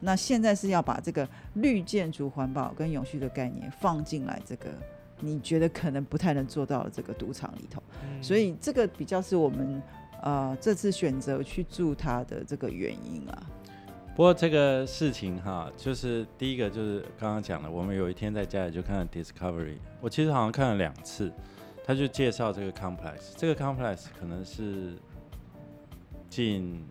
[0.00, 4.70] 那现在是要把这个绿建筑、环保跟永续的概念放进来，这个
[5.20, 7.82] 你觉得可能不太能做到的这个赌场里头。
[8.02, 9.82] 嗯所以这个比较是我们
[10.22, 13.42] 呃这次选择去住它的这个原因啊。
[14.16, 21.32] 不过这个事情哈，就是第一个就是刚刚讲的，我们有一天在家里就看了 Discovery，我其实好像看了两次，
[21.90, 24.94] 他就介绍这个 complex，这个 complex 可能是
[26.28, 26.86] 近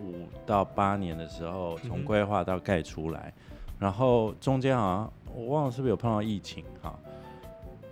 [0.00, 3.32] 五到八年的时候从规划到盖出来，
[3.78, 6.98] 然后中间好像我忘了是不是有碰到疫情哈。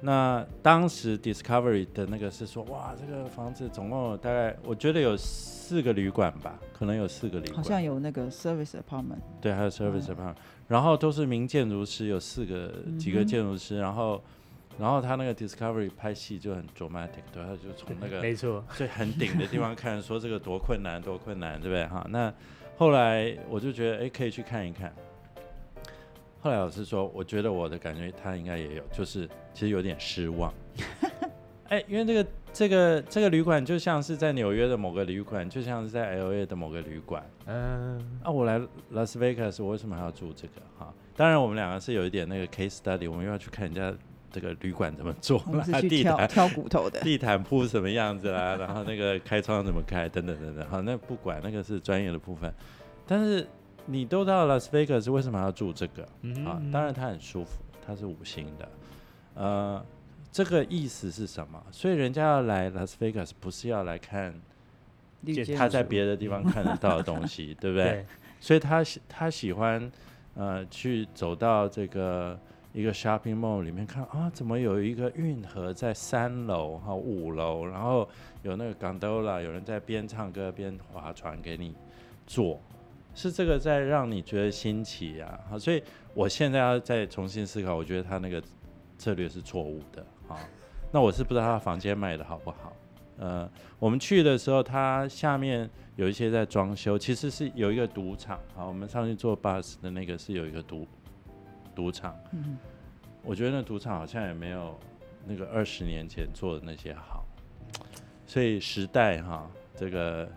[0.01, 10.35] 那当时 Discovery 的那个是说，哇，这个房子总共有大概，我觉得有四个旅馆吧，可能有四个旅馆，好像有那个 service apartment，对，还有 service 哦 apartment，、
[10.67, 14.21] 然后都是名建筑师，有四个几个建筑师，然后
[14.79, 21.87] 然后他那个 Discovery 拍戏就很 dramatic，对，他就从那个 没错，最很顶的地方看，说这个多困难，多困难，对不对？
[21.87, 22.33] 哈，那
[22.77, 24.93] 后来我就觉得，哎，可以去看一看。
[26.41, 30.53] 后来老师说，我觉得我的感觉他应该也有，就是其实有点失望。
[31.69, 37.25] 哎，因为这个这个这个旅馆就像是在纽约的某个旅馆，就像是在 L A 的某个旅馆。
[37.47, 38.59] 嗯，啊，我来
[38.93, 40.55] Las Vegas，，我为什么还要住这个？
[40.79, 43.95] 哈，当然我们两个是有一点那个 case study，我们又要去看人家
[44.33, 47.01] 这个旅馆怎么做我们是啦，地毯挑挑骨头的。
[47.01, 50.67] 地毯铺什么样子啦， 然后那个开窗怎么开，等等等等。
[50.69, 52.53] 好，那不管那个是专业的部分，
[53.07, 53.47] 但是
[53.87, 56.09] 你都到拉斯维加斯，为什么要住这个？
[56.23, 58.69] 嗯啊，当然它很舒服，它是五星的，
[59.35, 59.85] 呃，
[60.31, 61.63] 这个意思是什么？
[61.71, 64.35] 所以人家要来拉斯维加斯，不是要来看
[65.57, 67.85] 他在别的地方看得到的东西， 对不对？
[67.85, 68.07] 对，
[68.41, 69.91] 所以他喜他喜欢
[70.35, 72.39] 呃去走到这个
[72.73, 78.09] 一个 shopping mall 里面看啊，怎么有一个运河在三楼哈五楼，然后
[78.43, 81.75] 有那个 gondola，有人在边唱歌边划船给你
[82.27, 82.61] 坐，
[83.15, 85.39] 是这个在让你觉得新奇啊。
[85.51, 85.83] 好，所以
[86.15, 88.43] 我现在要再重新思考，我觉得他那个
[88.97, 90.39] 策略是错误的啊。
[90.91, 92.73] 那我是不知道他房间卖的好不好。
[93.19, 98.41] 呃，我们去的时候，它下面有一些在装修，其实是有一个赌场。
[98.55, 100.87] 好，我们上去坐 bus 的那个是有一个赌
[101.75, 102.17] 赌场。
[102.33, 102.57] 嗯，
[103.23, 104.79] 我觉得那赌场好像也没有
[105.27, 107.25] 那个二十年前做的那些好，
[108.27, 110.29] 所以时代哈，这个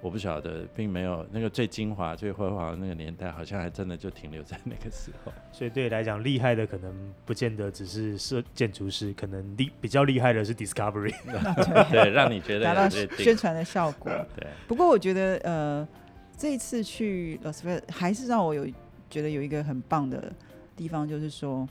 [0.00, 5.32] 我不晓得，并没有那个最精华、最辉煌的那个年代，好像还真的就停留在那个时候。
[5.50, 11.14] 所以对你来讲，厉害的可能不见得只是设建筑师，可能厉比较厉害的是 Discovery。
[11.90, 14.12] 对，让你觉得达到宣传的效果。
[14.36, 15.88] 对，不过我觉得，呃，
[16.36, 18.66] 这一次去 Las Vegas 还是让我有
[19.08, 20.32] 觉得有一个很棒的
[20.76, 21.66] 地方，就是说，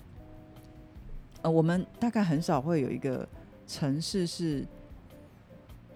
[1.44, 3.28] 呃，我们大概很少会有一个
[3.68, 4.66] 城市是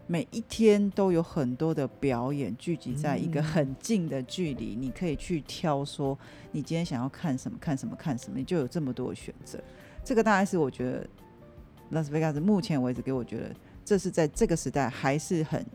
[0.06, 6.18] 每一天都有很多的表演聚集在一个嗯很近的距离，你可以去挑说
[6.52, 9.60] 你今天想要看什么，看什么，看什么，你就有这么多的选择。
[10.04, 11.08] 这个大概是我觉得
[11.90, 15.66] 拉斯维加斯目前为止给我觉得，这是在这个时代还是很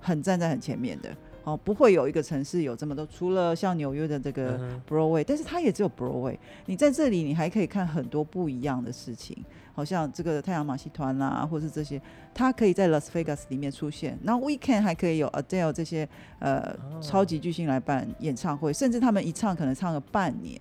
[0.00, 1.16] 很站在很前面的。
[1.44, 6.38] 哦，不会有一个城市有这么多，除了像纽约的这个嗯 Broadway，、但是它也只有 Broadway。
[6.66, 12.00] 你在这里，你还可以看很多不一样的事情，好像这个太阳马戏团啦，或是这些，
[12.32, 14.16] 它可以在 Las Vegas 里面出现。
[14.22, 20.56] 然后 Weekend 还可以有 Adele 这些呃、哦超级巨星来办演唱会，甚至他们一唱可能唱了半年，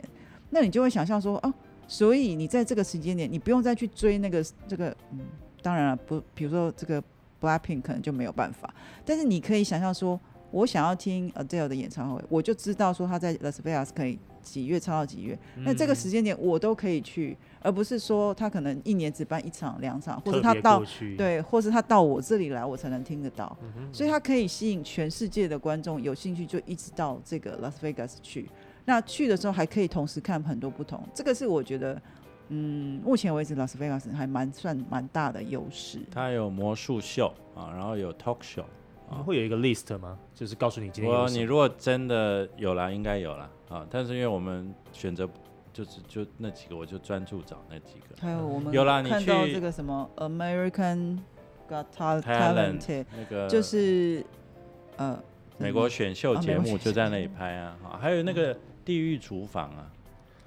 [0.49, 1.53] 那你就会想象说，哦，
[1.87, 5.19] 所以你在这个时间点，你不用再去追那个这个，嗯，
[5.61, 7.03] 当然了，不，比如说这个
[7.39, 8.73] Blackpink 可能就没有办法，
[9.05, 10.19] 但是你可以想象说。
[10.51, 20.83] 我想要听 Adele 的演唱会，我就知道说他在 Las Vegas 可以几月唱到几月，那这个时间点我都可以去，而不是说他可能一年只办一场两场，或者他到，
[21.17, 28.49] 对，或是他到我这里来我才能听得到，嗯所以他可以吸引全世界的观众有兴趣就一直到这个 Las Vegas 去。
[28.83, 32.01] 那去的时候还可以同时看很多不同，这个是我觉得，
[32.49, 35.99] 嗯，目前为止 Las Vegas 还蛮算蛮大的优势。
[36.09, 38.65] 它有魔术秀啊，然后有 talk show。
[39.15, 40.17] 会有一个 list 吗？
[40.33, 43.49] 就是告诉你今天有我你如果真的有啦，应该有啦。
[43.69, 45.27] 啊，但是因为我们选择
[45.71, 48.15] 就是就那几个，我就专注找那几个。
[48.21, 51.19] 还有我们有啦你看到去这个什么 American
[51.69, 54.25] Got Tal- Talent 那个就是
[54.97, 55.17] 呃
[55.57, 59.89] 美国选秀节目就在那里拍啊，哈还有那个地狱厨房啊，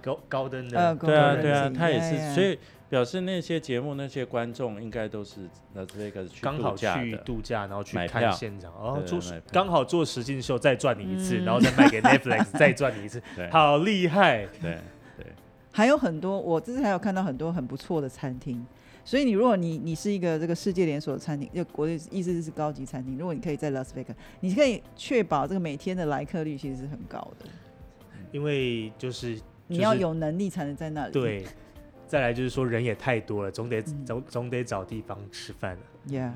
[0.03, 2.59] 高高登的，呃对啊对啊他也是，所以
[2.95, 5.41] 表示那些节目那些观众应该都是
[5.75, 14.47] 拉斯维加斯去刚好去度假的，度假，然后去看买票现场，哦，对做刚好做实境秀再赚你一次，嗯然后再卖给 Netflix 再赚你一次，对好厉害！
[14.63, 14.79] 对
[15.17, 15.27] 对
[15.73, 18.65] 还有很多，我这次还有看到很多很不错的餐厅。
[19.05, 27.47] 所以你如果你你是一个这个世界连锁的餐厅，就我的意思是高级餐厅，如果你可以在 Las Vegas，你可以确保这个每天的来客率其实是很高的。
[28.31, 31.13] 因为就是你要有能力才能在那里。
[31.13, 31.45] 对，
[32.07, 35.77] 再来就是说人也太多了，总得嗯总总得找地方吃饭。
[36.09, 36.33] ，Yeah，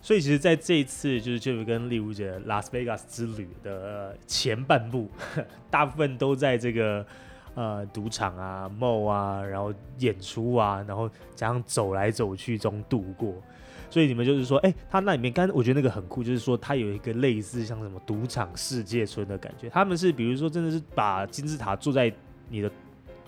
[0.00, 5.10] 所以其实在这一次就是 Jeff 跟丽如姐拉斯维加斯之旅的呃前半部，
[5.70, 7.06] 大部分都在这个
[7.54, 13.34] 呃赌场啊、mall 啊，然后演出啊，然后加上走来走去中度过。
[13.90, 19.68] 所以你们就是说，哎、他那里面刚我觉得那个很酷，就是说他有一个类似像什么赌场世界村的感觉。
[19.68, 22.10] 他们是比如说真的是把金字塔坐在
[22.48, 22.72] 你的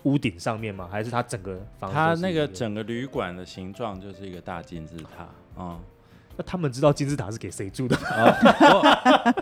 [0.05, 0.89] 屋顶上面吗？
[0.91, 5.79] 还是它整个房子它那个整个旅馆的形状就是一个大金字塔啊。
[6.37, 8.07] 那他们知道金字塔是给谁住的吗？
[8.71, 9.33] 哦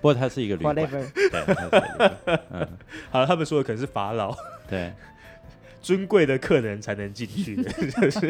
[0.00, 2.68] 不过它是一个旅馆，对，它是一个旅嗯，
[3.08, 4.36] 好了，他们说的可能是法老。
[4.68, 4.92] 对，
[5.80, 8.20] 尊贵的客人才能进去的，就是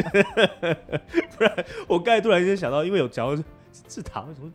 [1.35, 3.45] 不然我刚才突然间想到，因为有讲到金
[3.89, 4.53] 字塔，为什么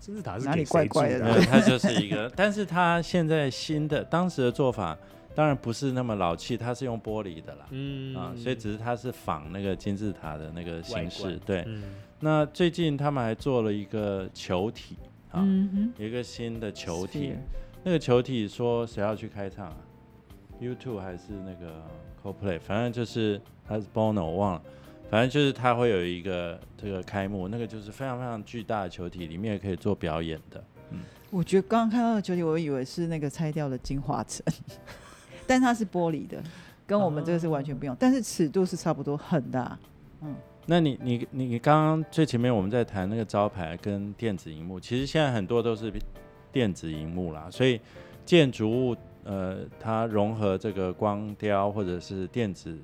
[0.00, 1.34] 金字塔是哪里给谁怪怪的住的啊？
[1.36, 4.98] 没有它就是一个，但是它现在新的当时的做法，
[5.36, 8.16] 当然不是那么老气，它是用玻璃的啦，嗯。
[8.16, 11.62] 啊，所以只是它是仿那个金字塔的那个形式，对。
[11.66, 11.82] 嗯。
[12.20, 14.96] 那最近他们还做了一个球体
[15.30, 17.34] 啊，嗯一个新的，球体。
[17.84, 19.76] 那个球体说谁要去开唱啊
[20.58, 21.82] ？YouTube 还是那个
[22.22, 24.62] CoPlay，反正就是还是 Bono 我忘了，
[25.10, 30.64] 反正就是它会有一个这个开幕，那个就是非常非常巨大的球体，里面也可以做表演的。
[31.30, 34.42] 我觉得刚刚看到的球体，我以为是那个拆掉的金华城，
[35.46, 36.42] 但它是玻璃的，
[36.86, 39.78] 跟我们这个是完全不一样，但是尺度是差不多，很大。
[40.22, 40.34] 嗯
[40.68, 45.92] 那你你你你刚刚最前面我们在谈那个招牌跟电子荧幕，其实现在很多都是
[46.50, 47.80] 电子荧幕啦，所以
[48.24, 52.76] 建筑物呃它融合这个光雕或者是电子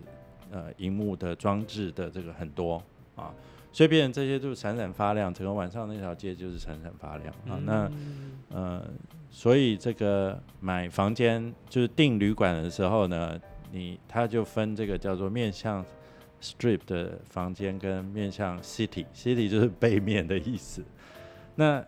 [0.52, 2.80] 呃荧幕的装置的这个很多
[3.16, 3.34] 啊，
[3.72, 7.58] 所以变成这些就闪闪发亮，整个晚上那条街就是闪闪发亮啊。
[7.64, 7.90] 那
[8.50, 8.80] 呃，
[9.34, 13.40] 所以这个买房间就是订旅馆的时候呢，
[13.72, 15.82] 你它就分这个叫做面向
[16.42, 20.84] strip 的房间跟面向 city，city 就是背面的意思。
[21.54, 21.82] 那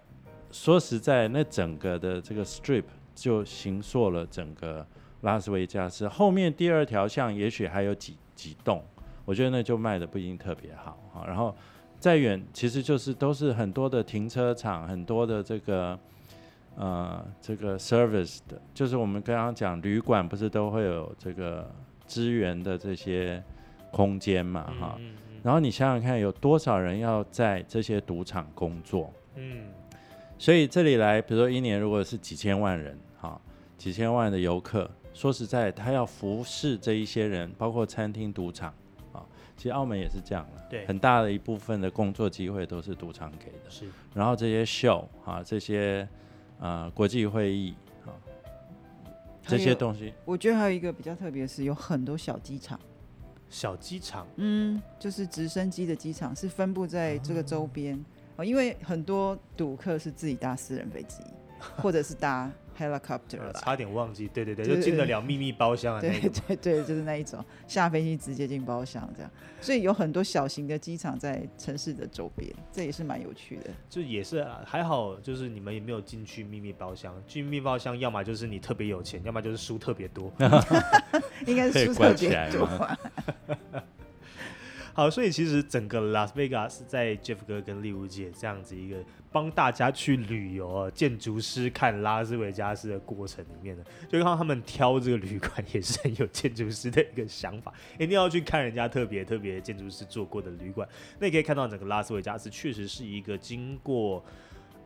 [0.51, 2.84] 说实在，那整个的这个 strip
[3.14, 4.84] 就形塑了整个
[5.20, 6.09] 拉斯维加斯。
[6.09, 8.82] 后面第二条巷也许还有几几栋，
[9.26, 11.26] 我觉得那就卖的不一定特别好啊。
[11.26, 11.55] 然后
[12.01, 15.99] 再远，其实就是都是很多的停车场，很多的这个
[16.77, 21.70] 呃这个 service 的，就是我们刚刚讲旅馆不是都会有这个
[22.07, 23.43] 资源的这些
[23.91, 24.97] 空间嘛哈。
[24.99, 25.14] 嗯
[25.45, 29.12] 然后你想想看，有多少人要在这些赌场工作？
[29.35, 29.66] 嗯
[30.39, 33.39] 所以这里来，比如说一年如果是几千万人，哈，
[33.77, 38.72] 几千万的游客，说实在，他要服侍这一些人，包括餐厅、赌场，
[39.12, 39.22] 啊，
[39.55, 43.68] 其实澳门也是这样的，对很大的一部分的工作机会都是赌场给的。
[43.68, 46.09] 是然后这些秀啊，这些
[46.65, 47.75] 呃国际会议
[48.07, 48.09] 啊，
[49.47, 52.81] 这些东西，我觉得还有一个比较特别的是，有很多小机场，
[53.51, 58.03] 小机场，嗯，就是直升机的机场是分布在这个周边
[58.37, 61.23] 哦，因为很多赌客是自己搭私人飞机，
[61.77, 63.51] 或者是搭 helicopter 啦。
[63.53, 66.31] 呃差点忘记，对对对，对就进得了秘密包厢啊那对。
[66.47, 73.70] 对对，就是那一种下飞机直接进包厢这样，所以有很多小型的机场在城市的周边，这也是蛮有趣的。
[73.89, 77.14] 就也是啊还好，就是你们也没有进去秘密包厢。
[77.27, 80.33] 进秘密包厢，要么就是你特别有钱，要么就是书特别多。
[81.47, 82.68] 应该是书特别多。
[84.97, 88.99] 好，所以其实整个拉斯维加斯在 Jeff 哥跟利物姐这样子一个
[89.35, 100.89] 帮大家去旅游啊，建筑师看拉斯维加斯的过程里面呢，就看到他们挑这个旅馆也是很有建筑师的一个想法， 一定要去看人家特别特别建筑师做过的旅馆。
[101.18, 104.24] 那你可以看到整个拉斯维加斯确实是一个经过。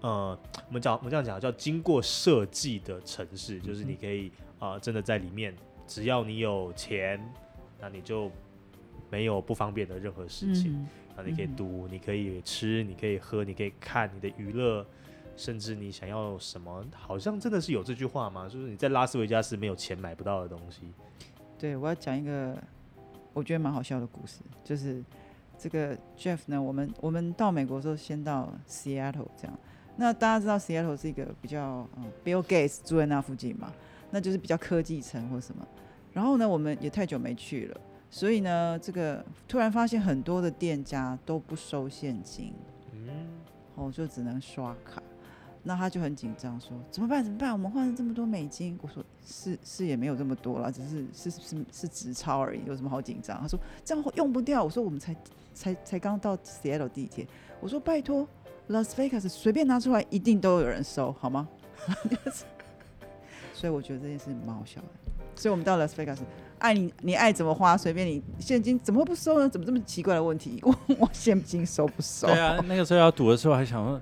[0.00, 0.38] 呃，
[0.68, 5.54] 我们讲我们这样讲叫经过设计的城市，就是你可以啊、真的在里面，
[5.86, 7.20] 只要你有钱，
[7.80, 8.30] 那你就
[9.10, 10.86] 没有不方便的任何事情。
[11.18, 14.86] 啊，你可以嗯读，你可以吃，你可以喝，你可以看，你的娱乐，
[15.36, 18.48] 甚至你想要什么，好像真的是有这句话吗？
[18.48, 20.92] 就是你在拉斯维加斯没有钱买不到的东西。
[21.58, 22.56] 对，我要讲一个
[23.32, 25.02] 我觉得蛮好笑的故事，就是
[25.58, 29.58] 这个 Jeff 呢，我们我们到美国的时候先到 Seattle 这样，
[29.96, 33.72] 那大家知道 Seattle 是一个比较嗯 Bill Gates 住在那附近嘛，
[34.12, 35.66] 那就是比较科技城或什么。
[36.12, 42.54] 然后呢，我们也太久没去了，所以呢，这个突然发现很多的店家都不收现金，
[42.92, 43.08] 嗯，
[43.74, 45.02] 哦，就只能刷卡。
[45.64, 47.22] 那他就很紧张，说怎么办？
[47.22, 47.52] 怎么办？
[47.52, 48.78] 我们换了这么多美金。
[48.80, 53.38] 我说是是也没有这么多啦，只是是是是直超而已，有什么好紧张？
[53.40, 54.64] 他说这样用不掉。
[54.64, 55.14] 我说我们才
[55.52, 57.26] 才才刚到 Seattle 地铁。
[57.60, 58.26] 我说拜托
[58.70, 61.46] ，Las Vegas 随便拿出来一定都有人收，好吗？
[63.52, 64.86] 所以我觉得这件事蛮好笑的。
[65.34, 66.18] 所以我们到 Las Vegas，
[66.58, 69.48] 爱你你爱怎么花随便你，现金怎么会不收呢？
[69.48, 70.58] 怎么这么奇怪的问题？
[70.62, 72.26] 我 我现金收不收？
[72.26, 74.00] 对啊，那个时候要赌的时候还想说，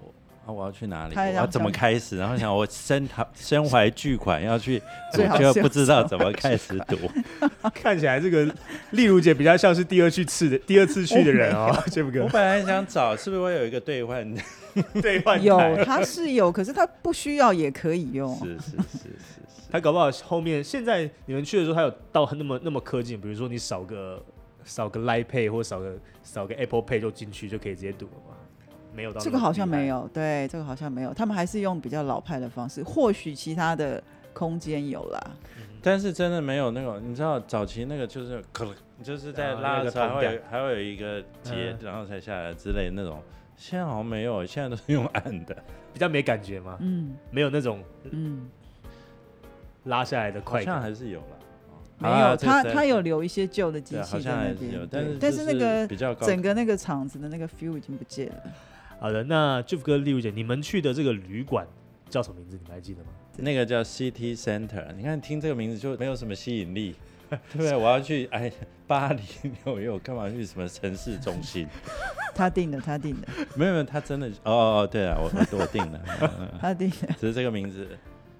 [0.00, 0.14] 我
[0.46, 1.14] 啊我要去哪里？
[1.14, 2.16] 他还想我要怎么开始？
[2.18, 4.80] 然后想我身怀身怀巨款要去
[5.12, 5.22] 赌
[5.52, 6.96] 就不知道怎么开始赌。
[7.74, 8.52] 看起来这个
[8.90, 14.34] 丽如姐比较像是第二去次的第二次去的人哦，这不我本来想找是不是会有一个兑换？
[15.02, 18.34] 兑换有，台他是有，可是他不需要也可以用。
[18.38, 19.08] 是是是是
[19.46, 24.22] 是，他搞不好后面现在你们去的时候，他有到那么那么科技，比如说你扫个
[24.64, 28.36] 扫个 Line Pay 或扫个扫个 Apple Pay 就进去就可以直接赌了吗？
[28.94, 30.06] 没有到这个好像没有。
[30.12, 34.02] 对，这个好像没有，他们还是用比较老派的方式，或许其他的
[34.34, 35.18] 空间有啦。
[35.80, 43.22] 但是真的没有那种，你知道早期那个就是可能就是在拉的时候还会有还会有一个节，然后才下来之类的那种。
[43.56, 45.56] 现在好像没有，现在都是用按的。
[45.92, 46.76] 比较没感觉吗？
[46.80, 48.48] 嗯没有那种嗯，
[49.84, 50.74] 拉下来的快感。
[50.74, 51.26] 像还是有了。
[51.98, 58.42] 没有，他他有留，一些旧的机器在那边，是有，但是但是那个比较高整个那个厂子的那个 feel 已经不见了。
[58.98, 61.64] 好的，那 Jeff 哥、丽茹姐，你们去的这个旅馆
[62.10, 62.56] 叫什么名字？
[62.56, 63.10] 你们还记得吗？
[63.36, 66.96] 那个叫 City Center，你看听这个名字就没有什么吸引力，
[67.30, 67.76] 对不对？
[67.76, 68.50] 我要去哎
[68.86, 69.22] 巴黎、
[69.64, 71.68] 纽约，我干嘛去什么城市中心？
[72.34, 76.00] 他定的，他定的，没有没有，他真的哦哦哦，对啊，我我我定了，
[76.60, 76.96] 他定的。
[77.20, 77.86] 只是这个名字，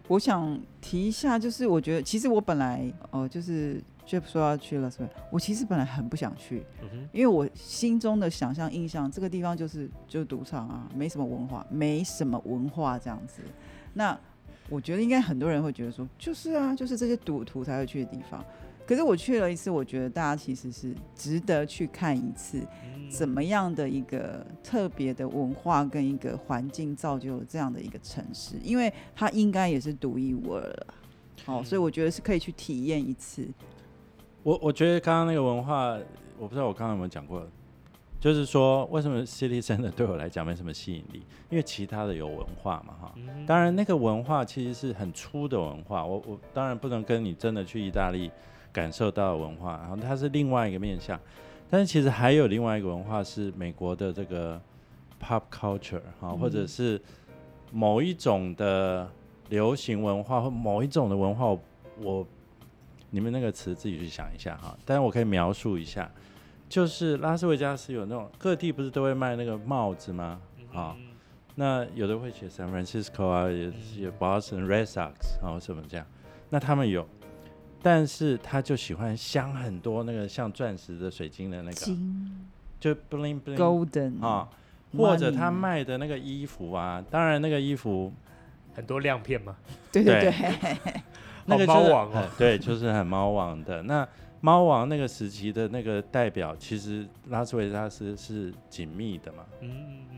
[0.09, 5.09] 我想提一下，就是我觉得其实我本来哦、就是 Jeff 说要去了，是吧？
[5.31, 13.43] 我其实本来很不想去，嗯，因为我心中的想象印象，这个地方就是就是赌场啊，没什么文化，没什么文化这样子。
[13.95, 14.19] 那
[14.69, 18.45] 我觉得应该很多人会觉得说，就是啊，就是这些赌徒才会去的地方。
[18.87, 30.87] 可是我去了一次，我觉得大家其实是值得去看一次，嗯怎么样的一个特别的文化跟一个环境造就了这样的一个城市，因为它应该也是独一无二了。
[31.47, 33.47] 哦，所以我觉得是可以去体验一次。
[34.43, 35.99] 我我觉得刚刚那个文化，
[36.39, 37.47] 我不知道我刚刚有没有讲过，
[38.19, 43.13] 就是说为什么 City Center 对我来讲没什么吸引力，因为其他的有文化嘛哈。
[43.17, 48.31] 嗯当然，那个文化其实是很粗的文化，我我当然不能跟你真的去意大利
[48.73, 51.19] 感受到的文化，然后它是另外一个面向。
[51.71, 54.61] 但是其实还有另外一个文化是美国的这个
[55.21, 57.01] pop culture 哈、嗯或者是
[57.71, 59.11] 某一种的
[59.49, 61.61] 流行文化或某一种的文化我，
[62.01, 62.27] 我
[63.11, 64.77] 你们那个词自己去想一下哈。
[64.85, 66.11] 但是我可以描述一下，
[66.69, 70.41] 就是拉斯维加斯有那种各地不是都会卖那个帽子吗？
[70.73, 71.07] 啊、嗯
[71.55, 76.07] 那有的会写 San Francisco 啊，也写 Boston Red Sox 啊，什么这样。
[76.49, 77.07] 那他们有，
[77.83, 81.87] 但是他就喜欢镶很多那个像钻石的水晶的那个，
[82.79, 84.49] 就 bling bling Golden 啊，
[84.97, 88.13] 或者他卖的那个衣服啊，当然那个衣服
[88.75, 89.57] 很多亮片嘛，
[89.91, 90.95] 对对对对，
[91.47, 92.29] 那个猫王哦。
[92.39, 93.83] 对，就是很猫王的。
[93.83, 94.07] 那
[94.41, 99.45] 猫王那个时期的那个代表，其实拉斯维加斯是紧密的嘛。
[99.61, 100.12] 嗯嗯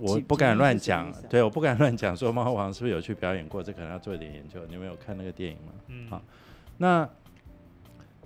[0.00, 4.64] 我不敢乱讲对，我不敢乱讲说猫王是不是有去表演过，这可能要做一点研究。
[4.66, 5.72] 你们有看那个电影吗？
[5.88, 6.22] 嗯好
[6.78, 7.08] 那，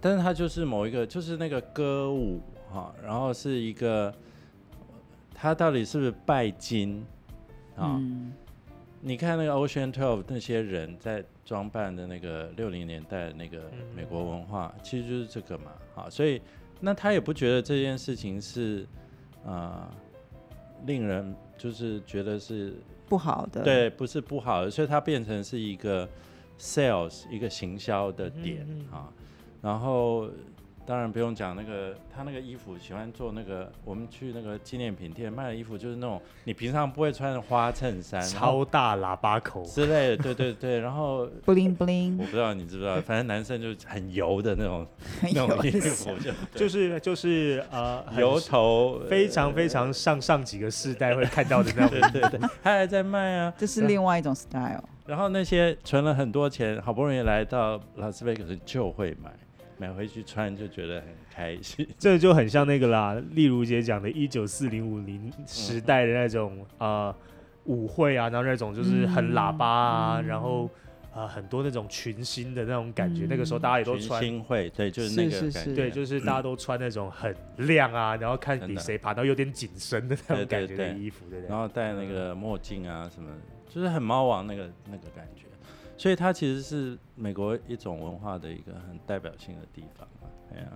[0.01, 2.41] 但是他就是某一个，就是那个歌舞
[2.73, 4.15] 哈，然后是一个，
[5.35, 7.05] 他到底是不是拜金
[7.77, 7.99] 啊？
[7.99, 8.33] 嗯，
[9.01, 16.41] 你看那个 Ocean Twelve 那些人在装扮的那个六零年代的那个嗯美国文化，其实就是这个嘛，好，所以
[16.81, 18.87] 那他也不觉得这件事情是
[19.45, 19.89] 啊、呃
[20.87, 22.75] 令人就是觉得是
[23.09, 26.09] 不好的，对，不是不好的，所以它变成是一个
[26.59, 29.13] sales 一个行销的点嗯嗯嗯啊。
[29.63, 30.29] 然后
[30.87, 40.81] 当然不用讲那个他那个衣服喜欢做那个，我们去那个纪念品店卖的衣服，就是那种你平常不会穿的花衬衫，超大喇叭口，之类的，对对对。
[40.81, 44.87] 然后 bling 我 bling，不知道你知不知道，反正男生就是很油的那种
[45.23, 53.53] 那种衣服，就就是就是呃，很油头，非常非常上上几个世代会看到的那种对对对，他还在卖啊。
[53.57, 54.85] 这是另外一种 style。
[55.07, 59.31] 然后那些存了很多钱，好不容易来到拉斯维加斯就会买，
[59.79, 61.87] 买回去穿就觉得很开心。
[61.99, 67.15] 这就很像那个啦，例如姐讲的，一九四零五零时代的那种、呃
[67.67, 70.69] 舞会啊，然后那种就是很喇叭啊，嗯然后
[71.15, 73.25] 呃很多那种群星的那种感觉。
[73.25, 75.75] 嗯那个时候大家也都群穿，星会，对，就是那个是是是。
[75.75, 81.49] 对，就是大家都穿那种很亮啊，然后看比谁爬到有点紧身的那种感觉的对衣服，对不对？
[81.49, 83.31] 然后戴那个墨镜啊什么，
[83.67, 85.44] 就是很猫王那个那个感觉。
[86.05, 90.07] 所以它其实是美国一种文化的一个很代表性的地方。
[90.55, 90.67] 哎呀、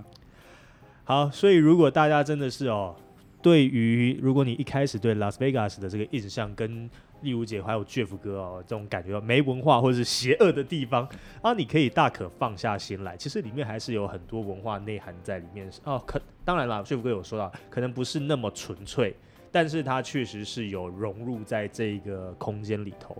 [1.04, 2.96] 好，所以如果大家真的是哦，
[3.42, 6.88] 对于如果你一开始对拉斯维加斯的这个印象跟
[7.20, 11.06] 例如姐还有 Jeff 哥哦这种感觉没文化或者是邪恶的地方
[11.42, 16.02] 啊，你可以大可放下心来，其实里面还是有很多文化内涵在里面哦。
[16.06, 19.14] 可当然啦，Jeff 哥有说到，可能不是那么纯粹，
[19.50, 23.16] 但是它确实是有融入在这个空间里头。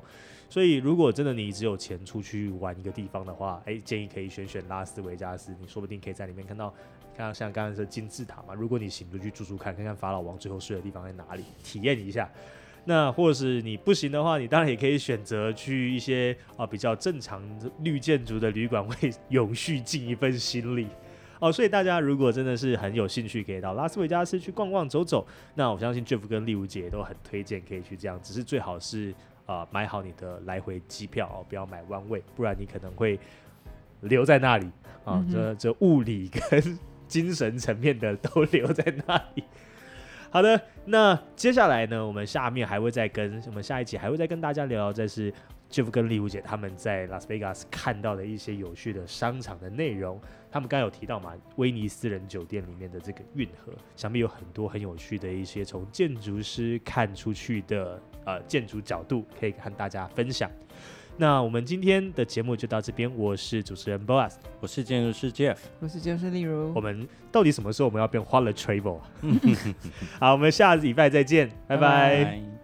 [0.51, 6.73] 所以，如果真的你只有钱出去玩一个地方的话，哎，建议可以选选拉斯维加斯，你说不定可以在里面看到
[7.15, 12.31] 看到像刚刚说金字塔嘛，如果你行就去住住看，看看法老王最后睡的地方在哪里，体验一下。
[12.87, 17.43] 那或是你不行的话，你当然也可以选择去一些啊比较正常
[17.83, 18.95] 绿建筑的旅馆，为
[19.29, 20.87] 永续尽一份心力。
[21.41, 25.27] 哦，所以大家如果真的是很有兴趣，可以到拉斯维加斯去逛逛走走。
[25.55, 29.15] 那我相信 Jeff 跟丽如姐都很推荐可以去这样，只是最好是
[29.47, 33.19] 啊、买好你的来回机票哦，不要买弯位，不然你可能会
[34.03, 34.67] 留在那里
[35.05, 36.79] 啊嗯，这这物理跟
[37.09, 39.43] 精神层面的都留在那里。
[40.31, 45.33] 好的，那接下来呢，我们下面还会再跟我们下一集还会再跟大家聊聊，这是
[45.71, 50.21] Jeff 跟丽如姐他们在拉斯维加斯看到的一些有趣的商场的内容。
[50.51, 60.51] 他们刚刚有提到嘛，威尼斯人酒店里面的这个运河，想必有很多很有趣的一些从建筑师看出去的呃建筑角度，可以和大家分享。
[61.21, 69.01] 那我们今天的节目就到这边，我是主持人 Boas，我是建筑师 Jeff，我是建筑师丽如我们到底什么时候我们要变花了 Travel？
[70.19, 72.25] 好，我们下礼拜再见，拜拜。
[72.25, 72.58] 拜